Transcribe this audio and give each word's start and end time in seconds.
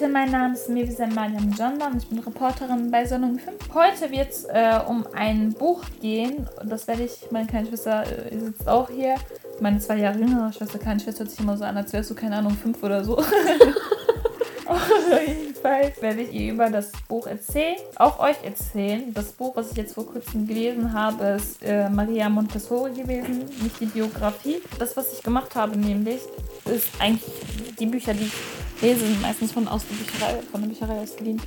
Leute, 0.00 0.12
mein 0.12 0.30
Name 0.32 0.54
ist 0.54 0.68
Mevisa 0.68 1.06
Mariam 1.06 1.52
Janda 1.56 1.86
und 1.86 1.98
ich 1.98 2.08
bin 2.08 2.18
Reporterin 2.18 2.90
bei 2.90 3.06
Sonnung 3.06 3.38
5. 3.38 3.72
Heute 3.74 4.10
wird 4.10 4.30
es 4.30 4.44
äh, 4.44 4.80
um 4.88 5.06
ein 5.14 5.52
Buch 5.52 5.84
gehen. 6.00 6.48
Das 6.64 6.88
werde 6.88 7.04
ich, 7.04 7.30
meine 7.30 7.46
kleine 7.46 7.68
Schwester 7.68 8.02
äh, 8.02 8.36
sitzt 8.36 8.66
auch 8.66 8.90
hier. 8.90 9.14
Meine 9.60 9.78
zwei 9.78 9.98
Jahre 9.98 10.18
jüngere 10.18 10.52
Schwester, 10.52 10.80
kleine 10.80 10.98
Schwester, 10.98 11.20
hört 11.20 11.30
sich 11.30 11.38
immer 11.38 11.56
so 11.56 11.62
an, 11.62 11.76
als 11.76 11.92
wärst 11.92 12.10
du, 12.10 12.16
keine 12.16 12.36
Ahnung, 12.36 12.56
fünf 12.56 12.82
oder 12.82 13.04
so. 13.04 13.22
Jedenfalls 15.26 16.02
werde 16.02 16.22
ich 16.22 16.32
ihr 16.32 16.54
über 16.54 16.70
das 16.70 16.90
Buch 17.06 17.28
erzählen, 17.28 17.76
auch 17.94 18.18
euch 18.18 18.42
erzählen. 18.42 19.14
Das 19.14 19.30
Buch, 19.30 19.54
was 19.54 19.70
ich 19.70 19.76
jetzt 19.76 19.94
vor 19.94 20.06
kurzem 20.06 20.48
gelesen 20.48 20.92
habe, 20.92 21.24
ist 21.36 21.62
äh, 21.62 21.88
Maria 21.88 22.28
Montessori 22.28 22.94
gewesen, 22.94 23.44
nicht 23.62 23.78
die 23.78 23.86
Biografie. 23.86 24.60
Das, 24.76 24.96
was 24.96 25.12
ich 25.12 25.22
gemacht 25.22 25.54
habe, 25.54 25.78
nämlich, 25.78 26.20
ist 26.64 26.88
eigentlich 26.98 27.32
die 27.78 27.86
Bücher, 27.86 28.12
die 28.12 28.24
ich 28.24 28.32
lese, 28.80 29.06
sind 29.06 29.22
meistens 29.22 29.52
von 29.52 29.68
aus 29.68 29.82
der 29.86 29.94
Bücherei, 29.94 30.42
von 30.50 30.60
der 30.60 30.68
Bücherei 30.68 31.00
ausgeliehen. 31.00 31.40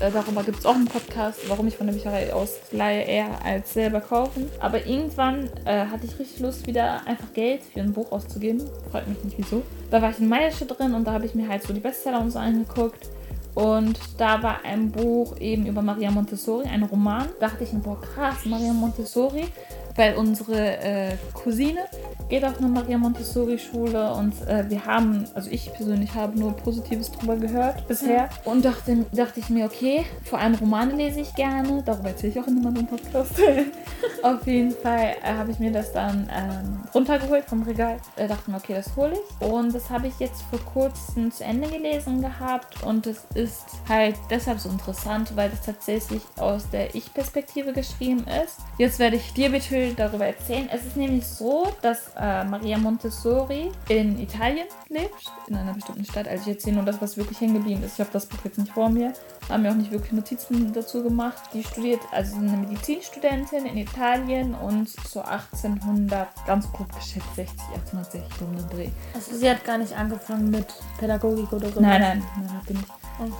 Äh, 0.00 0.10
darüber 0.10 0.42
gibt 0.42 0.58
es 0.58 0.66
auch 0.66 0.74
einen 0.74 0.86
Podcast, 0.86 1.40
warum 1.48 1.66
ich 1.66 1.76
von 1.76 1.86
der 1.86 1.94
Bücherei 1.94 2.32
ausleihe, 2.32 3.02
eher 3.02 3.44
als 3.44 3.74
selber 3.74 4.00
kaufen. 4.00 4.48
Aber 4.60 4.86
irgendwann 4.86 5.50
äh, 5.64 5.86
hatte 5.86 6.06
ich 6.06 6.18
richtig 6.18 6.40
Lust, 6.40 6.66
wieder 6.66 7.06
einfach 7.06 7.32
Geld 7.32 7.62
für 7.62 7.80
ein 7.80 7.92
Buch 7.92 8.12
auszugeben. 8.12 8.62
Freut 8.90 9.08
mich 9.08 9.22
nicht 9.24 9.38
wieso. 9.38 9.62
Da 9.90 10.00
war 10.02 10.10
ich 10.10 10.18
in 10.18 10.28
Meiersche 10.28 10.66
drin 10.66 10.94
und 10.94 11.06
da 11.06 11.12
habe 11.12 11.26
ich 11.26 11.34
mir 11.34 11.48
halt 11.48 11.62
so 11.62 11.72
die 11.72 11.80
Bestseller 11.80 12.20
und 12.20 12.30
so 12.30 12.38
angeguckt. 12.38 13.08
Und 13.54 13.98
da 14.18 14.40
war 14.40 14.60
ein 14.64 14.92
Buch 14.92 15.36
eben 15.40 15.66
über 15.66 15.82
Maria 15.82 16.12
Montessori, 16.12 16.68
ein 16.68 16.84
Roman. 16.84 17.26
Da 17.40 17.48
dachte 17.48 17.64
ich 17.64 17.70
boah, 17.70 18.00
krass, 18.00 18.44
Maria 18.44 18.72
Montessori. 18.72 19.48
Weil 19.98 20.14
unsere 20.14 20.78
äh, 20.78 21.16
Cousine 21.34 21.80
geht 22.28 22.44
auf 22.44 22.58
eine 22.58 22.68
Maria 22.68 22.98
Montessori-Schule 22.98 24.12
und 24.12 24.32
äh, 24.46 24.68
wir 24.70 24.84
haben, 24.84 25.24
also 25.34 25.50
ich 25.50 25.72
persönlich 25.72 26.14
habe 26.14 26.38
nur 26.38 26.52
Positives 26.52 27.10
drüber 27.10 27.34
gehört 27.34 27.88
bisher. 27.88 28.28
Und 28.44 28.64
dachte, 28.64 29.06
dachte 29.12 29.40
ich 29.40 29.48
mir, 29.48 29.64
okay, 29.64 30.04
vor 30.24 30.38
allem 30.38 30.54
Romane 30.54 30.94
lese 30.94 31.20
ich 31.20 31.34
gerne. 31.34 31.82
Darüber 31.84 32.10
erzähle 32.10 32.32
ich 32.32 32.40
auch 32.40 32.46
in 32.46 32.62
meinem 32.62 32.86
Podcast. 32.86 33.32
auf 34.22 34.46
jeden 34.46 34.70
Fall 34.70 35.16
äh, 35.22 35.32
habe 35.32 35.50
ich 35.50 35.58
mir 35.58 35.72
das 35.72 35.92
dann 35.92 36.30
ähm, 36.32 36.80
runtergeholt 36.94 37.44
vom 37.46 37.62
Regal. 37.62 37.96
Dachte 38.16 38.50
mir, 38.52 38.58
okay, 38.58 38.74
das 38.74 38.94
hole 38.94 39.14
ich. 39.14 39.46
Und 39.48 39.74
das 39.74 39.90
habe 39.90 40.06
ich 40.06 40.18
jetzt 40.20 40.42
vor 40.42 40.60
kurzem 40.60 41.32
zu 41.32 41.42
Ende 41.42 41.68
gelesen 41.68 42.20
gehabt. 42.20 42.84
Und 42.84 43.06
es 43.08 43.26
ist 43.34 43.66
halt 43.88 44.14
deshalb 44.30 44.60
so 44.60 44.68
interessant, 44.68 45.34
weil 45.34 45.50
es 45.52 45.62
tatsächlich 45.62 46.22
aus 46.36 46.70
der 46.70 46.94
Ich-Perspektive 46.94 47.72
geschrieben 47.72 48.24
ist. 48.44 48.58
Jetzt 48.78 48.98
werde 48.98 49.16
ich 49.16 49.32
dir 49.32 49.50
bitte 49.50 49.87
darüber 49.96 50.26
erzählen. 50.26 50.68
Es 50.72 50.84
ist 50.84 50.96
nämlich 50.96 51.26
so, 51.26 51.68
dass 51.82 52.10
äh, 52.18 52.44
Maria 52.44 52.78
Montessori 52.78 53.70
in 53.88 54.18
Italien 54.18 54.66
lebt, 54.88 55.14
in 55.48 55.56
einer 55.56 55.74
bestimmten 55.74 56.04
Stadt. 56.04 56.28
Also 56.28 56.42
ich 56.42 56.56
erzähle 56.56 56.76
nur 56.76 56.84
das, 56.84 57.00
was 57.00 57.16
wirklich 57.16 57.40
hängen 57.40 57.54
geblieben 57.54 57.82
ist. 57.82 57.94
Ich 57.94 58.00
habe 58.00 58.10
das 58.12 58.26
Buch 58.26 58.38
jetzt 58.44 58.58
nicht 58.58 58.72
vor 58.72 58.88
mir, 58.88 59.12
haben 59.48 59.62
mir 59.62 59.70
auch 59.70 59.76
nicht 59.76 59.90
wirklich 59.90 60.12
Notizen 60.12 60.72
dazu 60.72 61.02
gemacht. 61.02 61.42
Die 61.52 61.62
studiert, 61.62 62.00
also 62.12 62.36
eine 62.36 62.56
Medizinstudentin 62.56 63.66
in 63.66 63.78
Italien 63.78 64.54
und 64.54 64.88
zu 64.88 65.24
1800, 65.24 66.28
ganz 66.46 66.70
grob 66.72 66.88
geschätzt, 66.94 67.34
60, 67.36 67.60
1860 67.74 68.42
um 68.42 68.56
den 68.56 68.68
Dreh. 68.68 68.90
Also 69.14 69.36
sie 69.36 69.50
hat 69.50 69.64
gar 69.64 69.78
nicht 69.78 69.96
angefangen 69.96 70.50
mit 70.50 70.66
Pädagogik 70.98 71.52
oder 71.52 71.70
so. 71.70 71.80
Nein, 71.80 72.00
nein, 72.00 72.24
nein, 72.36 72.52
hat 72.52 72.66
sie 72.66 72.74
nicht. 72.74 72.88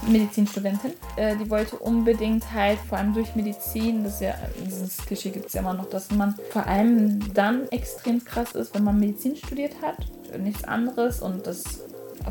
Medizinstudentin. 0.06 0.92
Äh, 1.16 1.36
die 1.36 1.48
wollte 1.50 1.76
unbedingt 1.76 2.52
halt, 2.52 2.78
vor 2.88 2.98
allem 2.98 3.14
durch 3.14 3.34
Medizin, 3.34 4.04
das 4.04 4.14
ist 4.14 4.20
ja, 4.22 4.34
dieses 4.64 4.98
Klischee 4.98 5.30
gibt 5.30 5.46
es 5.46 5.52
ja 5.54 5.60
immer 5.60 5.74
noch, 5.74 5.88
dass 5.88 6.10
man 6.10 6.34
vor 6.50 6.66
allem 6.66 7.32
dann 7.34 7.68
extrem 7.68 8.24
krass 8.24 8.52
ist, 8.52 8.74
wenn 8.74 8.84
man 8.84 8.98
Medizin 8.98 9.36
studiert 9.36 9.74
hat, 9.82 9.96
nichts 10.38 10.64
anderes 10.64 11.20
und 11.20 11.46
das 11.46 11.84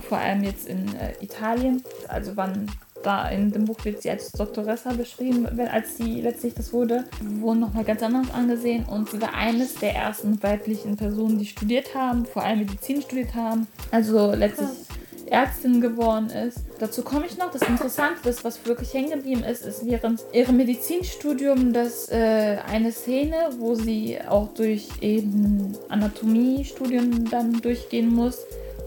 vor 0.07 0.17
allem 0.17 0.43
jetzt 0.43 0.67
in 0.67 0.95
äh, 0.95 1.13
Italien, 1.21 1.83
also 2.07 2.35
wann 2.35 2.67
da 3.03 3.29
in 3.29 3.51
dem 3.51 3.65
Buch 3.65 3.77
wird 3.85 4.01
sie 4.01 4.09
als 4.09 4.31
Doktoressa 4.31 4.91
beschrieben, 4.93 5.47
als 5.71 5.97
sie 5.97 6.21
letztlich 6.21 6.53
das 6.55 6.73
wurde, 6.73 7.05
wurden 7.21 7.59
nochmal 7.59 7.83
ganz 7.83 8.03
anders 8.03 8.31
angesehen 8.33 8.85
und 8.85 9.09
sie 9.09 9.21
war 9.21 9.33
eines 9.33 9.75
der 9.75 9.95
ersten 9.95 10.41
weiblichen 10.43 10.97
Personen, 10.97 11.37
die 11.37 11.45
studiert 11.45 11.95
haben, 11.95 12.25
vor 12.25 12.43
allem 12.43 12.59
Medizin 12.59 13.01
studiert 13.01 13.33
haben. 13.35 13.67
Also 13.91 14.33
letztlich 14.33 14.67
Ärztin 15.29 15.81
geworden 15.81 16.29
ist. 16.29 16.59
Dazu 16.79 17.01
komme 17.01 17.25
ich 17.25 17.37
noch. 17.37 17.51
Das 17.51 17.61
Interessante 17.61 18.29
ist, 18.29 18.43
was 18.43 18.65
wirklich 18.65 18.93
hängen 18.93 19.11
geblieben 19.11 19.43
ist, 19.43 19.65
ist 19.65 19.85
während 19.85 20.23
ihrem 20.33 20.57
Medizinstudium 20.57 21.73
das 21.73 22.09
äh, 22.09 22.57
eine 22.67 22.91
Szene, 22.91 23.35
wo 23.59 23.75
sie 23.75 24.19
auch 24.27 24.49
durch 24.53 24.87
eben 25.01 25.75
Anatomiestudium 25.89 27.29
dann 27.29 27.61
durchgehen 27.61 28.13
muss, 28.13 28.39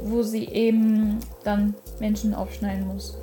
wo 0.03 0.23
sie 0.23 0.47
eben 0.47 1.19
dann 1.45 1.75
Menschen 1.99 2.35
aufschneiden 2.35 2.87
muss. 2.87 3.17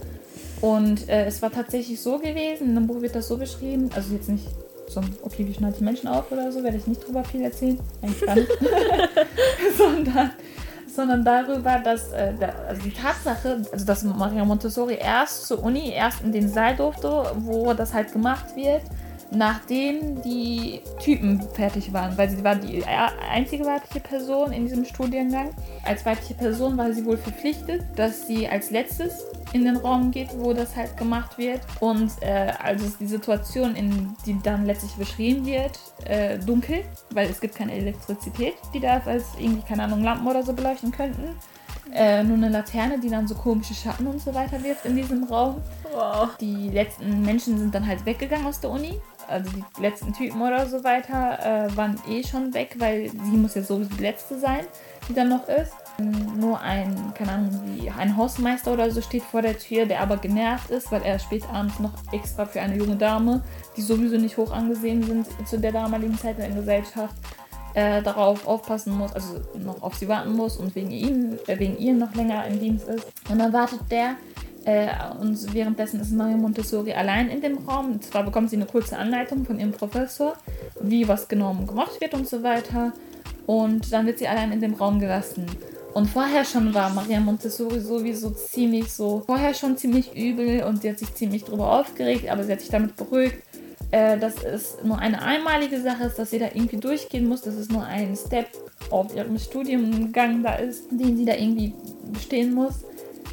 Und 0.61 1.07
äh, 1.07 1.25
es 1.25 1.41
war 1.41 1.51
tatsächlich 1.51 2.01
so 2.01 2.17
gewesen, 2.17 2.69
in 2.69 2.75
dem 2.75 2.88
Buch 2.88 3.01
wird 3.01 3.16
das 3.16 3.27
so 3.27 3.38
beschrieben, 3.38 3.89
also 3.95 4.13
jetzt 4.13 4.29
nicht 4.29 4.45
so, 4.88 5.01
okay, 5.22 5.45
wie 5.45 5.53
schneidet 5.53 5.79
die 5.79 5.83
Menschen 5.83 6.07
auf 6.07 6.31
oder 6.31 6.51
so, 6.51 6.63
werde 6.63 6.77
ich 6.77 6.88
nicht 6.88 7.06
drüber 7.06 7.23
viel 7.23 7.41
erzählen, 7.41 7.79
eigentlich 8.01 8.22
gar 8.22 8.35
nicht, 8.35 8.50
sondern 9.77 10.31
sondern 10.97 11.23
darüber, 11.23 11.79
dass 11.79 12.11
äh, 12.11 12.33
also 12.67 12.81
die 12.81 12.91
Tatsache, 12.91 13.61
also 13.71 13.85
dass 13.85 14.03
Maria 14.03 14.43
Montessori 14.43 14.97
erst 14.99 15.47
zur 15.47 15.63
Uni, 15.63 15.91
erst 15.91 16.21
in 16.21 16.33
den 16.33 16.49
Saal 16.49 16.75
durfte, 16.75 17.31
wo 17.35 17.73
das 17.73 17.93
halt 17.93 18.11
gemacht 18.11 18.55
wird, 18.55 18.81
nachdem 19.31 20.21
die 20.21 20.81
Typen 20.99 21.41
fertig 21.53 21.91
waren, 21.93 22.17
weil 22.17 22.29
sie 22.29 22.43
war 22.43 22.55
die 22.55 22.83
einzige 22.85 23.65
weibliche 23.65 23.99
Person 23.99 24.51
in 24.51 24.65
diesem 24.65 24.85
Studiengang. 24.85 25.49
Als 25.83 26.05
weibliche 26.05 26.33
Person 26.33 26.77
war 26.77 26.91
sie 26.93 27.05
wohl 27.05 27.17
verpflichtet, 27.17 27.83
dass 27.95 28.27
sie 28.27 28.47
als 28.47 28.71
letztes 28.71 29.25
in 29.53 29.65
den 29.65 29.77
Raum 29.77 30.11
geht, 30.11 30.29
wo 30.38 30.53
das 30.53 30.75
halt 30.75 30.97
gemacht 30.97 31.38
wird. 31.38 31.61
Und 31.79 32.11
äh, 32.21 32.53
also 32.61 32.85
ist 32.85 32.99
die 32.99 33.07
Situation, 33.07 33.75
in 33.75 34.15
die 34.25 34.39
dann 34.41 34.65
letztlich 34.65 34.93
beschrieben 34.93 35.45
wird, 35.45 35.79
äh, 36.05 36.38
dunkel, 36.39 36.83
weil 37.11 37.29
es 37.29 37.39
gibt 37.39 37.55
keine 37.55 37.73
Elektrizität, 37.73 38.55
die 38.73 38.79
da 38.79 39.01
als 39.05 39.25
irgendwie, 39.39 39.61
keine 39.61 39.83
Ahnung, 39.83 40.03
Lampen 40.03 40.27
oder 40.27 40.44
so 40.44 40.53
beleuchten 40.53 40.91
könnten. 40.91 41.35
Äh, 41.94 42.23
nur 42.23 42.35
eine 42.35 42.49
Laterne, 42.49 42.99
die 42.99 43.09
dann 43.09 43.27
so 43.27 43.35
komische 43.35 43.73
Schatten 43.73 44.07
und 44.07 44.19
so 44.21 44.33
weiter 44.33 44.61
wirft 44.63 44.85
in 44.85 44.95
diesem 44.95 45.23
Raum. 45.23 45.61
Wow. 45.94 46.35
Die 46.39 46.69
letzten 46.69 47.21
Menschen 47.21 47.57
sind 47.57 47.73
dann 47.73 47.88
halt 47.88 48.05
weggegangen 48.05 48.45
aus 48.45 48.59
der 48.59 48.71
Uni. 48.71 48.99
Also 49.27 49.49
die 49.51 49.81
letzten 49.81 50.13
Typen 50.13 50.41
oder 50.41 50.65
so 50.67 50.83
weiter 50.83 51.67
äh, 51.67 51.75
waren 51.75 51.99
eh 52.09 52.23
schon 52.23 52.53
weg, 52.53 52.75
weil 52.77 53.09
sie 53.09 53.38
muss 53.38 53.55
ja 53.55 53.61
sowieso 53.61 53.93
die 53.95 54.01
letzte 54.01 54.39
sein, 54.39 54.65
die 55.09 55.13
dann 55.13 55.29
noch 55.29 55.47
ist. 55.47 55.73
Nur 55.99 56.59
ein, 56.61 57.13
keine 57.15 57.31
Ahnung, 57.31 57.61
wie 57.65 57.89
ein 57.89 58.15
Hausmeister 58.15 58.71
oder 58.71 58.91
so 58.91 59.01
steht 59.01 59.23
vor 59.23 59.41
der 59.41 59.57
Tür, 59.57 59.85
der 59.85 60.01
aber 60.01 60.17
genervt 60.17 60.69
ist, 60.69 60.91
weil 60.91 61.01
er 61.01 61.17
spät 61.17 61.43
abends 61.51 61.79
noch 61.79 61.93
extra 62.11 62.45
für 62.45 62.61
eine 62.61 62.77
junge 62.77 62.95
Dame, 62.95 63.43
die 63.75 63.81
sowieso 63.81 64.17
nicht 64.17 64.38
hoch 64.38 64.51
angesehen 64.51 65.03
sind 65.03 65.27
zu 65.47 65.59
der 65.59 65.71
damaligen 65.71 66.17
Zeit 66.17 66.38
in 66.38 66.45
der 66.45 66.55
Gesellschaft, 66.55 67.15
äh, 67.73 68.01
darauf 68.01 68.47
aufpassen 68.47 68.97
muss, 68.97 69.13
also 69.13 69.39
noch 69.55 69.81
auf 69.81 69.95
sie 69.95 70.07
warten 70.07 70.33
muss 70.33 70.57
und 70.57 70.73
wegen 70.75 70.91
ihm, 70.91 71.38
äh, 71.47 71.59
wegen 71.59 71.77
ihr 71.77 71.94
noch 71.94 72.13
länger 72.15 72.45
im 72.47 72.59
Dienst 72.59 72.88
ist. 72.88 73.05
Und 73.29 73.39
dann 73.39 73.53
wartet 73.53 73.81
der 73.91 74.15
äh, 74.67 74.89
und 75.22 75.53
währenddessen 75.53 76.01
ist 76.01 76.11
Maria 76.11 76.35
Montessori 76.35 76.91
allein 76.91 77.29
in 77.29 77.39
dem 77.39 77.57
Raum. 77.59 77.94
Und 77.94 78.03
zwar 78.03 78.23
bekommt 78.23 78.50
sie 78.50 78.57
eine 78.57 78.66
kurze 78.66 78.97
Anleitung 78.97 79.45
von 79.45 79.57
ihrem 79.57 79.72
Professor, 79.72 80.33
wie 80.81 81.07
was 81.07 81.29
genau 81.29 81.53
gemacht 81.53 82.01
wird 82.01 82.13
und 82.13 82.28
so 82.28 82.44
weiter. 82.44 82.91
Und 83.45 83.94
dann 83.94 84.06
wird 84.06 84.19
sie 84.19 84.27
allein 84.27 84.51
in 84.51 84.59
dem 84.59 84.73
Raum 84.73 85.00
gelassen. 85.00 85.45
Und 85.94 86.07
vorher 86.07 86.44
schon 86.44 86.73
war 86.73 86.89
Maria 86.89 87.22
Montessori 87.22 87.79
sowieso 87.79 88.31
ziemlich 88.31 88.91
so, 88.91 89.23
vorher 89.25 89.53
schon 89.53 89.77
ziemlich 89.77 90.13
übel 90.17 90.63
und 90.63 90.81
sie 90.81 90.89
hat 90.89 91.00
sich 91.00 91.16
ziemlich 91.16 91.45
drüber 91.45 91.79
aufgeregt, 91.79 92.29
aber 92.29 92.44
sie 92.44 92.51
hat 92.51 92.59
sich 92.59 92.69
damit 92.69 92.97
beruhigt, 92.97 93.41
äh, 93.91 94.17
dass 94.19 94.44
es 94.44 94.77
nur 94.83 95.00
eine 95.00 95.22
einmalige 95.22 95.81
Sache 95.81 96.03
ist, 96.03 96.19
dass 96.19 96.31
sie 96.31 96.39
da 96.39 96.47
irgendwie 96.53 96.77
durchgehen 96.77 97.25
muss, 97.25 97.41
dass 97.41 97.56
es 97.56 97.69
nur 97.69 97.86
ein 97.86 98.18
Step 98.18 98.47
auf 98.89 99.15
ihrem 99.15 99.39
Studiengang 99.39 100.44
da 100.44 100.56
ist, 100.56 100.91
den 100.91 101.15
sie 101.15 101.25
da 101.25 101.36
irgendwie 101.36 101.74
bestehen 102.12 102.53
muss 102.53 102.83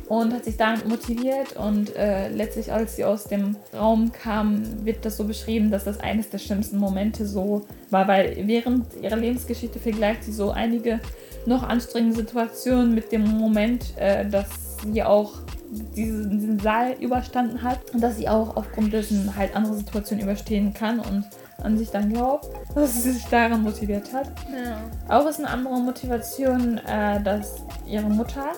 und 0.08 0.32
hat 0.32 0.44
sich 0.44 0.56
damit 0.56 0.88
motiviert 0.88 1.56
und 1.56 1.94
äh, 1.96 2.28
letztlich 2.28 2.72
als 2.72 2.96
sie 2.96 3.04
aus 3.04 3.24
dem 3.24 3.56
Raum 3.74 4.12
kam, 4.12 4.84
wird 4.84 5.04
das 5.04 5.16
so 5.16 5.24
beschrieben, 5.24 5.70
dass 5.70 5.84
das 5.84 6.00
eines 6.00 6.30
der 6.30 6.38
schlimmsten 6.38 6.78
Momente 6.78 7.26
so 7.26 7.66
war, 7.90 8.06
weil 8.08 8.36
während 8.46 8.86
ihrer 9.00 9.16
Lebensgeschichte 9.16 9.78
vergleicht 9.78 10.24
sie 10.24 10.32
so 10.32 10.50
einige 10.50 11.00
noch 11.46 11.62
anstrengende 11.62 12.16
Situationen 12.16 12.94
mit 12.94 13.12
dem 13.12 13.26
Moment, 13.26 13.96
äh, 13.96 14.28
dass 14.28 14.48
sie 14.84 15.02
auch 15.02 15.32
diesen, 15.70 16.38
diesen 16.38 16.58
Saal 16.58 16.94
überstanden 17.00 17.62
hat 17.62 17.78
und 17.92 18.00
dass 18.00 18.16
sie 18.16 18.28
auch 18.28 18.56
aufgrund 18.56 18.92
dessen 18.92 19.34
halt 19.36 19.54
andere 19.56 19.74
Situationen 19.74 20.24
überstehen 20.24 20.72
kann 20.72 21.00
und 21.00 21.24
an 21.62 21.78
sich 21.78 21.90
dann 21.90 22.12
glaubt, 22.12 22.48
dass 22.74 23.02
sie 23.02 23.12
sich 23.12 23.24
daran 23.26 23.62
motiviert 23.62 24.12
hat. 24.12 24.32
Ja. 24.52 24.78
Auch 25.08 25.26
ist 25.28 25.38
eine 25.38 25.48
andere 25.48 25.78
Motivation, 25.80 26.78
äh, 26.78 27.22
dass 27.22 27.64
ihre 27.86 28.08
Mutter 28.08 28.52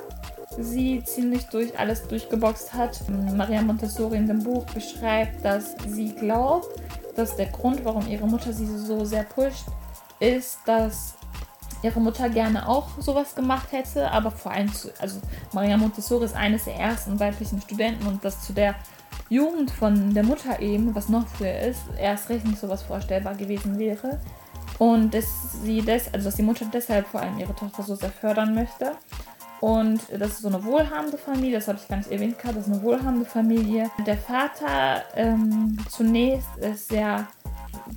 sie 0.59 1.03
ziemlich 1.05 1.45
durch 1.47 1.79
alles 1.79 2.07
durchgeboxt 2.09 2.75
hat. 2.75 3.01
Maria 3.35 3.63
Montessori 3.63 4.17
in 4.17 4.27
dem 4.27 4.43
Buch 4.43 4.65
beschreibt, 4.67 5.45
dass 5.45 5.75
sie 5.89 6.15
glaubt, 6.15 6.69
dass 7.15 7.37
der 7.37 7.47
Grund, 7.47 7.85
warum 7.85 8.07
ihre 8.07 8.27
Mutter 8.27 8.53
sie 8.53 8.67
so 8.67 9.05
sehr 9.05 9.25
pusht, 9.25 9.67
ist, 10.21 10.59
dass 10.67 11.15
ihre 11.83 12.01
Mutter 12.01 12.29
gerne 12.29 12.69
auch 12.69 12.89
sowas 13.01 13.35
gemacht 13.35 13.73
hätte, 13.73 14.11
aber 14.11 14.31
vor 14.31 14.53
allem, 14.53 14.73
zu, 14.73 14.89
also 14.99 15.21
Maria 15.53 15.77
Montessori 15.77 16.25
ist 16.25 16.35
eines 16.35 16.65
der 16.65 16.77
ersten 16.77 17.19
weiblichen 17.21 17.61
Studenten 17.61 18.07
und 18.07 18.25
das 18.25 18.45
zu 18.45 18.53
der 18.53 18.75
Jugend 19.29 19.71
von 19.71 20.15
der 20.15 20.23
Mutter 20.23 20.61
eben, 20.61 20.95
was 20.95 21.09
noch 21.09 21.27
früher 21.27 21.59
ist, 21.59 21.81
erst 21.99 22.29
recht 22.29 22.47
nicht 22.47 22.61
sowas 22.61 22.83
vorstellbar 22.83 23.35
gewesen 23.35 23.79
wäre. 23.79 24.21
Und 24.79 25.15
dass 25.15 25.27
sie 25.63 25.83
das, 25.83 26.13
also 26.13 26.27
dass 26.27 26.37
die 26.37 26.43
Mutter 26.43 26.67
deshalb 26.73 27.07
vor 27.07 27.21
allem 27.21 27.39
ihre 27.39 27.55
Tochter 27.55 27.83
so 27.83 27.95
sehr 27.95 28.11
fördern 28.11 28.55
möchte. 28.55 28.93
Und 29.61 30.01
das 30.19 30.33
ist 30.33 30.43
so 30.43 30.49
eine 30.49 30.63
wohlhabende 30.65 31.17
Familie, 31.17 31.55
das 31.55 31.69
habe 31.69 31.79
ich 31.81 31.89
gar 31.89 31.97
nicht 31.97 32.11
erwähnt 32.11 32.39
gehabt, 32.39 32.57
das 32.57 32.67
ist 32.67 32.73
eine 32.73 32.83
wohlhabende 32.83 33.25
Familie. 33.25 33.91
Der 34.07 34.19
Vater 34.19 35.03
ähm, 35.15 35.79
zunächst 35.89 36.49
ist 36.59 36.89
sehr, 36.89 37.27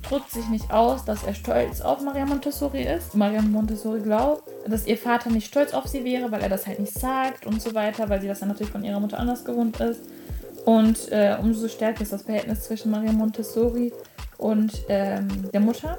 drückt 0.08 0.30
sich 0.30 0.48
nicht 0.48 0.72
aus, 0.72 1.04
dass 1.04 1.22
er 1.24 1.34
stolz 1.34 1.82
auf 1.82 2.00
Maria 2.00 2.24
Montessori 2.24 2.82
ist. 2.84 3.14
Maria 3.14 3.42
Montessori 3.42 4.00
glaubt, 4.00 4.44
dass 4.66 4.86
ihr 4.86 4.96
Vater 4.96 5.30
nicht 5.30 5.48
stolz 5.48 5.74
auf 5.74 5.86
sie 5.86 6.04
wäre, 6.04 6.32
weil 6.32 6.40
er 6.40 6.48
das 6.48 6.66
halt 6.66 6.80
nicht 6.80 6.94
sagt 6.94 7.46
und 7.46 7.60
so 7.60 7.74
weiter, 7.74 8.08
weil 8.08 8.20
sie 8.22 8.28
das 8.28 8.40
dann 8.40 8.48
natürlich 8.48 8.72
von 8.72 8.84
ihrer 8.84 9.00
Mutter 9.00 9.18
anders 9.18 9.44
gewohnt 9.44 9.80
ist. 9.80 10.00
Und 10.64 11.10
äh, 11.10 11.36
umso 11.40 11.68
stärker 11.68 12.02
ist 12.02 12.12
das 12.12 12.22
Verhältnis 12.22 12.64
zwischen 12.64 12.90
Maria 12.90 13.12
Montessori 13.12 13.92
und 14.38 14.72
ähm, 14.88 15.50
der 15.52 15.60
Mutter. 15.60 15.98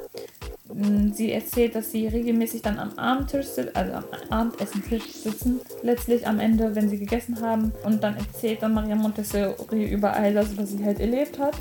Mm, 0.74 1.12
sie 1.12 1.32
erzählt, 1.32 1.76
dass 1.76 1.92
sie 1.92 2.08
regelmäßig 2.08 2.62
dann 2.62 2.80
am 2.80 2.98
Abendtisch 2.98 3.48
also 3.74 3.94
am 3.94 4.04
Abendessentisch 4.30 5.12
sitzen, 5.14 5.62
letztlich 5.82 6.28
am 6.28 6.40
Ende, 6.40 6.76
wenn 6.76 6.90
sie 6.90 7.00
gegessen 7.00 7.42
haben. 7.42 7.72
Und 7.84 8.04
dann 8.04 8.16
erzählt 8.18 8.62
dann 8.62 8.74
Maria 8.74 8.96
Montessori 8.96 9.86
über 9.86 10.14
all 10.14 10.34
das, 10.34 10.58
was 10.58 10.72
sie 10.72 10.84
halt 10.84 11.00
erlebt 11.00 11.40
hat. 11.40 11.56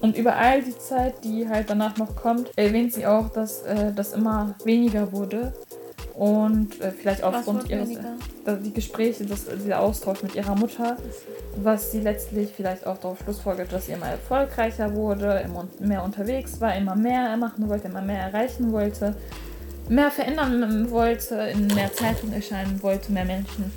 Und 0.00 0.16
über 0.16 0.36
all 0.36 0.62
die 0.62 0.76
Zeit, 0.78 1.24
die 1.24 1.46
halt 1.48 1.68
danach 1.68 1.98
noch 1.98 2.16
kommt, 2.16 2.50
erwähnt 2.56 2.94
sie 2.94 3.06
auch, 3.06 3.28
dass 3.28 3.62
äh, 3.62 3.92
das 3.92 4.14
immer 4.14 4.54
weniger 4.64 5.12
wurde 5.12 5.52
und 6.20 6.78
äh, 6.82 6.90
vielleicht 6.90 7.22
aufgrund 7.22 7.70
ihres 7.70 7.92
äh, 7.92 8.56
die 8.62 8.74
Gespräche, 8.74 9.24
das, 9.24 9.46
dieser 9.46 9.80
Austausch 9.80 10.22
mit 10.22 10.34
ihrer 10.34 10.54
Mutter, 10.54 10.98
was 11.56 11.92
sie 11.92 12.00
letztlich 12.00 12.50
vielleicht 12.54 12.86
auch 12.86 12.98
darauf 12.98 13.20
schlussfolgert, 13.20 13.72
dass 13.72 13.86
sie 13.86 13.92
immer 13.92 14.08
erfolgreicher 14.08 14.94
wurde, 14.94 15.42
immer 15.42 15.66
mehr 15.78 16.04
unterwegs 16.04 16.60
war, 16.60 16.76
immer 16.76 16.94
mehr 16.94 17.34
machen 17.38 17.70
wollte, 17.70 17.88
immer 17.88 18.02
mehr 18.02 18.20
erreichen 18.20 18.70
wollte, 18.70 19.14
mehr 19.88 20.10
verändern 20.10 20.90
wollte, 20.90 21.36
in 21.36 21.68
mehr 21.68 21.90
Zeitungen 21.94 22.34
erscheinen 22.34 22.82
wollte, 22.82 23.12
mehr 23.12 23.24
Menschen 23.24 23.72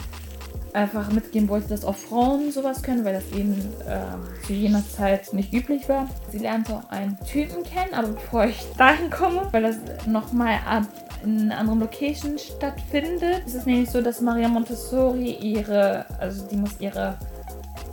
einfach 0.74 1.10
mitgeben 1.14 1.48
wollte, 1.48 1.70
dass 1.70 1.86
auch 1.86 1.96
Frauen 1.96 2.52
sowas 2.52 2.84
können, 2.84 3.06
weil 3.06 3.14
das 3.14 3.32
eben 3.32 3.54
äh, 3.88 4.46
zu 4.46 4.52
jener 4.52 4.84
Zeit 4.86 5.32
nicht 5.32 5.54
üblich 5.54 5.88
war. 5.88 6.10
Sie 6.30 6.40
lernte 6.40 6.74
auch 6.74 6.90
einen 6.90 7.18
Typen 7.26 7.64
kennen, 7.64 7.94
aber 7.94 8.10
bevor 8.10 8.44
ich 8.48 8.60
dahin 8.78 9.10
komme, 9.10 9.48
weil 9.52 9.62
das 9.62 9.78
nochmal 10.08 10.58
ab 10.68 10.88
in 11.24 11.52
einer 11.52 11.60
anderen 11.60 11.80
Location 11.80 12.38
stattfindet. 12.38 13.44
Es 13.46 13.56
ist 13.56 13.66
nämlich 13.66 13.90
so, 13.90 14.02
dass 14.02 14.22
Maria 14.22 14.48
Montessori 14.48 15.32
ihre, 15.32 16.06
also 16.20 16.48
die 16.48 16.58
muss 16.58 16.80
ihre 16.80 17.18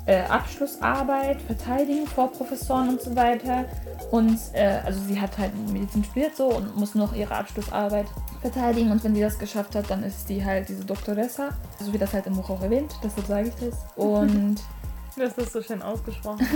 äh, 0.07 0.23
Abschlussarbeit 0.23 1.41
verteidigen 1.43 2.07
vor 2.07 2.33
Professoren 2.33 2.89
und 2.89 3.01
so 3.01 3.15
weiter. 3.15 3.65
Und 4.11 4.39
äh, 4.55 4.81
also 4.85 5.01
sie 5.07 5.21
hat 5.21 5.39
halt 5.39 5.53
Medizin 5.73 6.03
studiert 6.03 6.37
so 6.37 6.49
und 6.49 6.77
muss 6.77 6.95
noch 6.95 7.15
ihre 7.15 7.35
Abschlussarbeit 7.35 8.07
verteidigen. 8.41 8.91
Und 8.91 9.05
wenn 9.05 9.15
sie 9.15 9.21
das 9.21 9.39
geschafft 9.39 9.75
hat, 9.75 9.89
dann 9.91 10.03
ist 10.03 10.29
die 10.29 10.45
halt 10.45 10.69
diese 10.69 10.85
Doktoressa. 10.85 11.51
So 11.79 11.93
wie 11.93 11.99
das 11.99 12.13
halt 12.13 12.27
im 12.27 12.35
Buch 12.35 12.51
auch 12.51 12.63
erwähnt, 12.63 12.93
deshalb 13.05 13.27
sage 13.27 13.49
ich 13.49 13.55
das. 13.55 13.79
Und 13.95 14.57
das 15.17 15.39
ist 15.39 15.53
so 15.53 15.63
schön 15.63 15.83
ausgesprochen. 15.83 16.47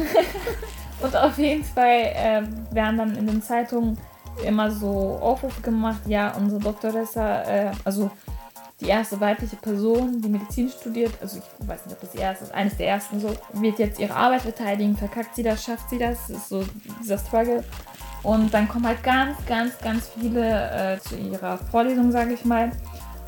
und 1.02 1.14
auf 1.14 1.38
jeden 1.38 1.64
Fall 1.64 2.12
äh, 2.14 2.42
werden 2.74 2.98
dann 2.98 3.16
in 3.16 3.26
den 3.26 3.42
Zeitungen 3.42 3.98
immer 4.46 4.70
so 4.70 5.18
Aufrufe 5.20 5.60
gemacht, 5.60 6.00
ja, 6.06 6.34
unsere 6.36 6.60
Doktoressa, 6.60 7.42
äh, 7.42 7.72
also 7.84 8.10
die 8.80 8.86
erste 8.86 9.20
weibliche 9.20 9.56
Person, 9.56 10.20
die 10.20 10.28
Medizin 10.28 10.68
studiert, 10.68 11.12
also 11.20 11.38
ich 11.38 11.68
weiß 11.68 11.86
nicht, 11.86 11.94
ob 11.94 12.00
das 12.00 12.10
die 12.10 12.18
erste 12.18 12.44
ist, 12.44 12.54
eines 12.54 12.76
der 12.76 12.88
ersten 12.88 13.20
so, 13.20 13.34
wird 13.52 13.78
jetzt 13.78 14.00
ihre 14.00 14.14
Arbeit 14.14 14.42
verteidigen, 14.42 14.96
verkackt 14.96 15.36
sie 15.36 15.42
das, 15.42 15.64
schafft 15.64 15.90
sie 15.90 15.98
das, 15.98 16.28
ist 16.28 16.48
so 16.48 16.64
dieser 17.00 17.18
Struggle. 17.18 17.64
Und 18.22 18.54
dann 18.54 18.66
kommen 18.68 18.86
halt 18.86 19.02
ganz, 19.02 19.36
ganz, 19.46 19.78
ganz 19.78 20.08
viele 20.08 20.94
äh, 20.94 20.98
zu 20.98 21.16
ihrer 21.16 21.58
Vorlesung, 21.58 22.10
sage 22.10 22.32
ich 22.32 22.44
mal 22.44 22.72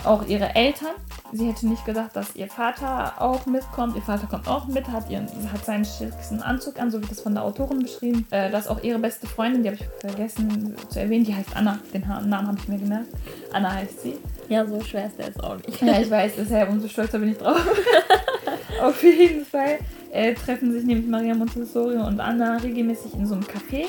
auch 0.06 0.26
ihre 0.26 0.54
Eltern. 0.54 0.94
Sie 1.32 1.46
hätte 1.46 1.66
nicht 1.66 1.84
gedacht, 1.84 2.14
dass 2.14 2.36
ihr 2.36 2.46
Vater 2.48 3.20
auch 3.20 3.46
mitkommt. 3.46 3.96
Ihr 3.96 4.02
Vater 4.02 4.26
kommt 4.26 4.46
auch 4.48 4.66
mit, 4.66 4.88
hat, 4.88 5.10
ihren, 5.10 5.26
hat 5.52 5.64
seinen 5.64 5.84
schicksten 5.84 6.40
Anzug 6.42 6.80
an, 6.80 6.90
so 6.90 7.00
wird 7.00 7.10
das 7.10 7.20
von 7.20 7.34
der 7.34 7.44
Autorin 7.44 7.80
beschrieben. 7.80 8.26
Äh, 8.30 8.50
das 8.50 8.66
ist 8.66 8.70
auch 8.70 8.82
ihre 8.82 8.98
beste 8.98 9.26
Freundin, 9.26 9.62
die 9.62 9.70
habe 9.70 9.78
ich 9.80 9.86
vergessen 10.00 10.74
zu 10.88 11.00
erwähnen. 11.00 11.24
Die 11.24 11.34
heißt 11.34 11.56
Anna. 11.56 11.78
Den 11.92 12.02
Namen 12.02 12.48
habe 12.48 12.58
ich 12.58 12.68
mir 12.68 12.78
gemerkt. 12.78 13.08
Anna 13.52 13.72
heißt 13.72 14.02
sie. 14.02 14.16
Ja, 14.48 14.64
so 14.64 14.80
schwer 14.80 15.06
ist 15.06 15.18
der 15.18 15.26
jetzt 15.26 15.42
auch 15.42 15.56
nicht. 15.56 15.82
Ja, 15.82 16.00
ich 16.00 16.10
weiß, 16.10 16.32
deshalb 16.38 16.70
umso 16.70 16.88
stolzer 16.88 17.18
bin 17.18 17.30
ich 17.30 17.38
drauf. 17.38 17.60
Auf 18.82 19.02
jeden 19.02 19.44
Fall 19.44 19.78
äh, 20.12 20.34
treffen 20.34 20.72
sich 20.72 20.84
nämlich 20.84 21.06
Maria 21.06 21.34
Montessori 21.34 21.96
und 21.96 22.20
Anna 22.20 22.56
regelmäßig 22.58 23.14
in 23.14 23.26
so 23.26 23.34
einem 23.34 23.44
Café 23.44 23.86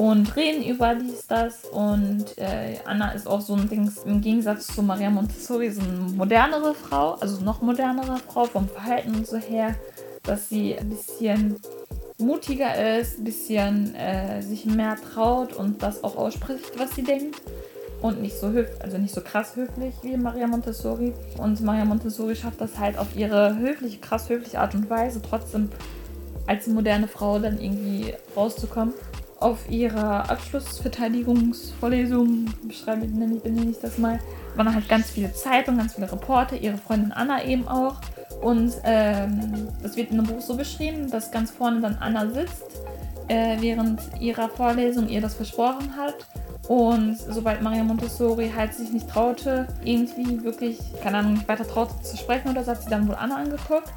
und 0.00 0.34
reden 0.34 0.64
über 0.64 0.94
dies, 0.94 1.26
das. 1.26 1.66
Und 1.66 2.38
äh, 2.38 2.78
Anna 2.86 3.12
ist 3.12 3.26
auch 3.26 3.42
so 3.42 3.52
ein 3.52 3.68
Ding, 3.68 3.92
im 4.06 4.22
Gegensatz 4.22 4.68
zu 4.68 4.82
Maria 4.82 5.10
Montessori, 5.10 5.68
so 5.68 5.82
eine 5.82 6.10
modernere 6.14 6.74
Frau, 6.74 7.16
also 7.16 7.44
noch 7.44 7.60
modernere 7.60 8.16
Frau 8.16 8.46
vom 8.46 8.66
Verhalten 8.66 9.14
und 9.14 9.26
so 9.26 9.36
her, 9.36 9.74
dass 10.22 10.48
sie 10.48 10.74
ein 10.74 10.88
bisschen 10.88 11.56
mutiger 12.16 12.98
ist, 12.98 13.18
ein 13.18 13.24
bisschen 13.24 13.94
äh, 13.94 14.40
sich 14.40 14.64
mehr 14.64 14.96
traut 14.96 15.52
und 15.52 15.82
das 15.82 16.02
auch 16.02 16.16
ausspricht, 16.16 16.78
was 16.78 16.94
sie 16.94 17.02
denkt. 17.02 17.42
Und 18.00 18.22
nicht 18.22 18.38
so 18.38 18.48
höflich, 18.48 18.82
also 18.82 18.96
nicht 18.96 19.14
so 19.14 19.20
krass 19.20 19.54
höflich 19.54 19.94
wie 20.00 20.16
Maria 20.16 20.46
Montessori. 20.46 21.12
Und 21.36 21.60
Maria 21.60 21.84
Montessori 21.84 22.34
schafft 22.34 22.62
das 22.62 22.78
halt 22.78 22.96
auf 22.96 23.14
ihre 23.16 23.58
höfliche, 23.58 23.98
krass 23.98 24.30
höfliche 24.30 24.60
Art 24.60 24.74
und 24.74 24.88
Weise, 24.88 25.20
trotzdem 25.20 25.68
als 26.46 26.66
moderne 26.68 27.06
Frau 27.06 27.38
dann 27.38 27.60
irgendwie 27.60 28.14
rauszukommen 28.34 28.94
auf 29.40 29.68
ihrer 29.70 30.30
Abschlussverteidigungsvorlesung, 30.30 32.46
beschreibe 32.62 33.06
nenne 33.06 33.36
ich, 33.36 33.42
benenne 33.42 33.70
ich 33.70 33.78
das 33.80 33.96
mal, 33.98 34.18
waren 34.54 34.74
halt 34.74 34.88
ganz 34.88 35.10
viele 35.10 35.32
Zeitungen, 35.32 35.80
ganz 35.80 35.94
viele 35.94 36.12
Reporter, 36.12 36.56
ihre 36.56 36.76
Freundin 36.76 37.12
Anna 37.12 37.42
eben 37.44 37.66
auch. 37.66 37.96
Und 38.42 38.74
ähm, 38.84 39.68
das 39.82 39.96
wird 39.96 40.10
in 40.10 40.18
dem 40.18 40.26
Buch 40.26 40.42
so 40.42 40.56
beschrieben, 40.56 41.10
dass 41.10 41.30
ganz 41.30 41.50
vorne 41.50 41.80
dann 41.80 41.96
Anna 42.00 42.28
sitzt, 42.28 42.82
äh, 43.28 43.56
während 43.60 44.02
ihrer 44.20 44.50
Vorlesung 44.50 45.08
ihr 45.08 45.22
das 45.22 45.34
versprochen 45.34 45.96
hat. 45.96 46.16
Und 46.68 47.16
sobald 47.16 47.62
Maria 47.62 47.82
Montessori 47.82 48.52
halt 48.54 48.74
sich 48.74 48.92
nicht 48.92 49.08
traute, 49.08 49.66
irgendwie 49.84 50.44
wirklich, 50.44 50.78
keine 51.02 51.16
Ahnung, 51.18 51.32
nicht 51.34 51.48
weiter 51.48 51.66
traute 51.66 52.00
zu 52.02 52.16
sprechen 52.16 52.50
oder 52.50 52.62
so, 52.62 52.70
hat 52.72 52.82
sie 52.82 52.90
dann 52.90 53.08
wohl 53.08 53.16
Anna 53.16 53.36
angeguckt. 53.36 53.92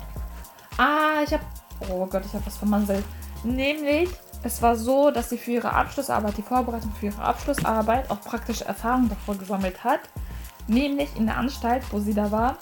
Ah, 0.77 1.21
ich 1.23 1.33
hab, 1.33 1.41
oh 1.89 2.05
Gott, 2.05 2.23
ich 2.25 2.33
hab 2.33 2.45
was 2.45 2.57
vermasselt. 2.57 3.03
Nämlich 3.43 4.09
es 4.43 4.61
war 4.61 4.75
so, 4.75 5.09
dass 5.09 5.29
sie 5.29 5.37
für 5.37 5.51
ihre 5.51 5.73
Abschlussarbeit, 5.73 6.37
die 6.37 6.41
Vorbereitung 6.41 6.91
für 6.99 7.07
ihre 7.07 7.21
Abschlussarbeit, 7.21 8.09
auch 8.11 8.19
praktische 8.21 8.65
Erfahrungen 8.65 9.09
davor 9.09 9.35
gesammelt 9.35 9.83
hat. 9.83 10.01
Nämlich 10.67 11.09
in 11.17 11.25
der 11.25 11.37
Anstalt, 11.37 11.83
wo 11.91 11.99
sie 11.99 12.13
da 12.13 12.31
war. 12.31 12.57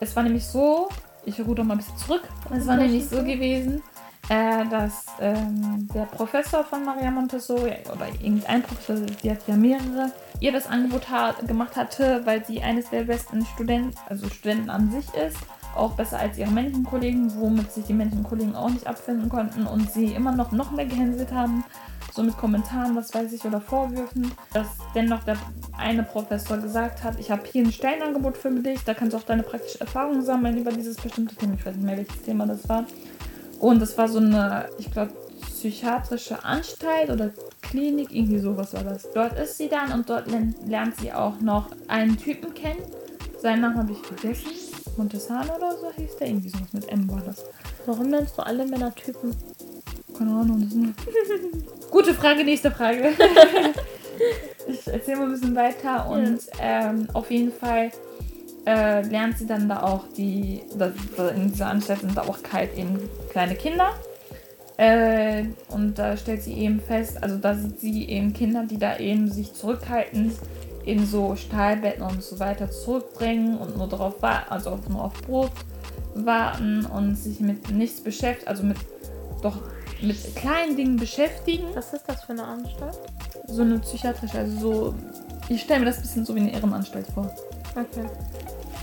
Es 0.00 0.16
war 0.16 0.22
nämlich 0.22 0.46
so, 0.46 0.88
ich 1.24 1.38
ruhe 1.40 1.54
doch 1.54 1.64
mal 1.64 1.74
ein 1.74 1.78
bisschen 1.78 1.96
zurück. 1.98 2.22
Es 2.50 2.66
war 2.66 2.76
nämlich 2.76 3.08
so 3.08 3.18
gewesen, 3.22 3.82
äh, 4.28 4.66
dass 4.66 5.06
ähm, 5.20 5.88
der 5.94 6.04
Professor 6.04 6.64
von 6.64 6.84
Maria 6.84 7.10
Montessori 7.10 7.76
oder 7.92 8.08
irgendein 8.20 8.62
Professor, 8.62 9.06
die 9.06 9.30
hat 9.30 9.46
ja 9.46 9.56
mehrere, 9.56 10.12
ihr 10.40 10.52
das 10.52 10.66
Angebot 10.66 11.10
hat, 11.10 11.46
gemacht 11.46 11.76
hatte, 11.76 12.22
weil 12.24 12.44
sie 12.44 12.62
eines 12.62 12.90
der 12.90 13.04
besten 13.04 13.44
Studenten, 13.46 13.94
also 14.08 14.28
Studenten 14.28 14.70
an 14.70 14.90
sich 14.90 15.06
ist 15.14 15.38
auch 15.74 15.92
besser 15.92 16.18
als 16.18 16.38
ihre 16.38 16.50
männlichen 16.50 16.84
Kollegen, 16.84 17.32
womit 17.36 17.72
sich 17.72 17.84
die 17.84 17.94
männlichen 17.94 18.24
Kollegen 18.24 18.54
auch 18.54 18.70
nicht 18.70 18.86
abfinden 18.86 19.28
konnten 19.28 19.66
und 19.66 19.90
sie 19.90 20.12
immer 20.12 20.32
noch, 20.32 20.52
noch 20.52 20.70
mehr 20.70 20.86
gehänselt 20.86 21.32
haben, 21.32 21.64
so 22.12 22.22
mit 22.22 22.36
Kommentaren, 22.36 22.96
was 22.96 23.14
weiß 23.14 23.32
ich, 23.32 23.44
oder 23.44 23.60
Vorwürfen, 23.60 24.32
dass 24.52 24.66
dennoch 24.94 25.22
der 25.24 25.36
eine 25.76 26.02
Professor 26.02 26.58
gesagt 26.58 27.04
hat, 27.04 27.18
ich 27.20 27.30
habe 27.30 27.42
hier 27.50 27.64
ein 27.64 27.72
Stellenangebot 27.72 28.36
für 28.36 28.50
dich, 28.50 28.82
da 28.84 28.94
kannst 28.94 29.14
du 29.14 29.18
auch 29.18 29.22
deine 29.22 29.42
praktische 29.44 29.80
Erfahrung 29.80 30.22
sammeln 30.22 30.58
über 30.58 30.72
dieses 30.72 30.96
bestimmte 30.96 31.36
Thema, 31.36 31.54
ich 31.54 31.64
weiß 31.64 31.76
nicht 31.76 31.84
mehr, 31.84 31.96
welches 31.96 32.22
Thema 32.22 32.46
das 32.46 32.68
war. 32.68 32.84
Und 33.60 33.82
es 33.82 33.96
war 33.98 34.08
so 34.08 34.18
eine, 34.18 34.68
ich 34.78 34.90
glaube, 34.90 35.12
psychiatrische 35.40 36.44
Anstalt 36.44 37.10
oder 37.10 37.30
Klinik, 37.62 38.14
irgendwie 38.14 38.38
sowas 38.38 38.72
war 38.74 38.84
das. 38.84 39.08
Dort 39.12 39.38
ist 39.38 39.58
sie 39.58 39.68
dann 39.68 39.92
und 39.92 40.08
dort 40.08 40.26
lernt 40.66 40.96
sie 40.96 41.12
auch 41.12 41.40
noch 41.40 41.70
einen 41.88 42.16
Typen 42.16 42.54
kennen. 42.54 42.80
Seinen 43.40 43.62
Namen 43.62 43.78
habe 43.78 43.92
ich 43.92 43.98
vergessen. 43.98 44.67
Montesano 44.98 45.56
oder 45.56 45.76
so 45.76 45.90
hieß 45.96 46.16
der. 46.16 46.28
Irgendwie 46.28 46.50
sowas 46.50 46.72
mit 46.72 46.88
M 46.88 47.10
war 47.10 47.22
das. 47.24 47.44
Warum 47.86 48.10
nennst 48.10 48.36
du 48.36 48.42
alle 48.42 48.66
Männer 48.66 48.94
Typen? 48.94 49.34
Keine 50.16 50.30
Ahnung, 50.32 50.60
das 50.60 50.72
ist 50.72 50.76
eine 50.76 50.94
gute 51.90 52.12
Frage, 52.12 52.44
nächste 52.44 52.70
Frage. 52.70 53.12
ich 54.68 54.86
erzähle 54.86 55.18
mal 55.18 55.24
ein 55.24 55.32
bisschen 55.32 55.56
weiter 55.56 56.08
und 56.10 56.40
ja. 56.58 56.90
ähm, 56.90 57.08
auf 57.12 57.30
jeden 57.30 57.52
Fall 57.52 57.90
äh, 58.66 59.02
lernt 59.02 59.38
sie 59.38 59.46
dann 59.46 59.68
da 59.68 59.82
auch 59.82 60.04
die, 60.16 60.62
das, 60.76 60.92
in 61.34 61.50
dieser 61.50 61.68
Anstalt 61.68 62.00
sind 62.00 62.16
da 62.16 62.22
auch 62.22 62.42
kalt 62.42 62.76
eben 62.76 62.98
kleine 63.30 63.54
Kinder. 63.54 63.94
Äh, 64.76 65.46
und 65.70 65.98
da 65.98 66.16
stellt 66.16 66.42
sie 66.42 66.54
eben 66.54 66.80
fest, 66.80 67.20
also 67.22 67.36
da 67.36 67.54
sieht 67.54 67.80
sie 67.80 68.08
eben 68.08 68.32
Kinder, 68.32 68.64
die 68.64 68.78
da 68.78 68.96
eben 68.98 69.28
sich 69.30 69.52
zurückhalten, 69.54 70.32
in 70.88 71.06
so 71.06 71.36
Stahlbetten 71.36 72.02
und 72.02 72.22
so 72.22 72.40
weiter 72.40 72.70
zurückbringen 72.70 73.58
und 73.58 73.76
nur 73.76 73.88
darauf 73.88 74.22
warten, 74.22 74.50
also 74.50 74.78
nur 74.88 75.04
auf 75.04 75.12
Brot 75.22 75.52
warten 76.14 76.86
und 76.86 77.14
sich 77.14 77.40
mit 77.40 77.70
nichts 77.70 78.00
beschäftigen, 78.00 78.48
also 78.48 78.62
mit 78.62 78.78
doch 79.42 79.58
mit 80.00 80.34
kleinen 80.34 80.76
Dingen 80.76 80.96
beschäftigen. 80.96 81.66
Was 81.74 81.92
ist 81.92 82.04
das 82.06 82.24
für 82.24 82.32
eine 82.32 82.44
Anstalt? 82.44 82.98
So 83.46 83.62
eine 83.62 83.78
psychiatrische, 83.80 84.38
also 84.38 84.58
so, 84.58 84.94
ich 85.48 85.60
stelle 85.60 85.80
mir 85.80 85.86
das 85.86 85.96
ein 85.96 86.02
bisschen 86.02 86.24
so 86.24 86.34
wie 86.34 86.40
eine 86.40 86.52
Ehrenanstalt 86.52 87.06
vor. 87.08 87.34
Okay. 87.72 88.08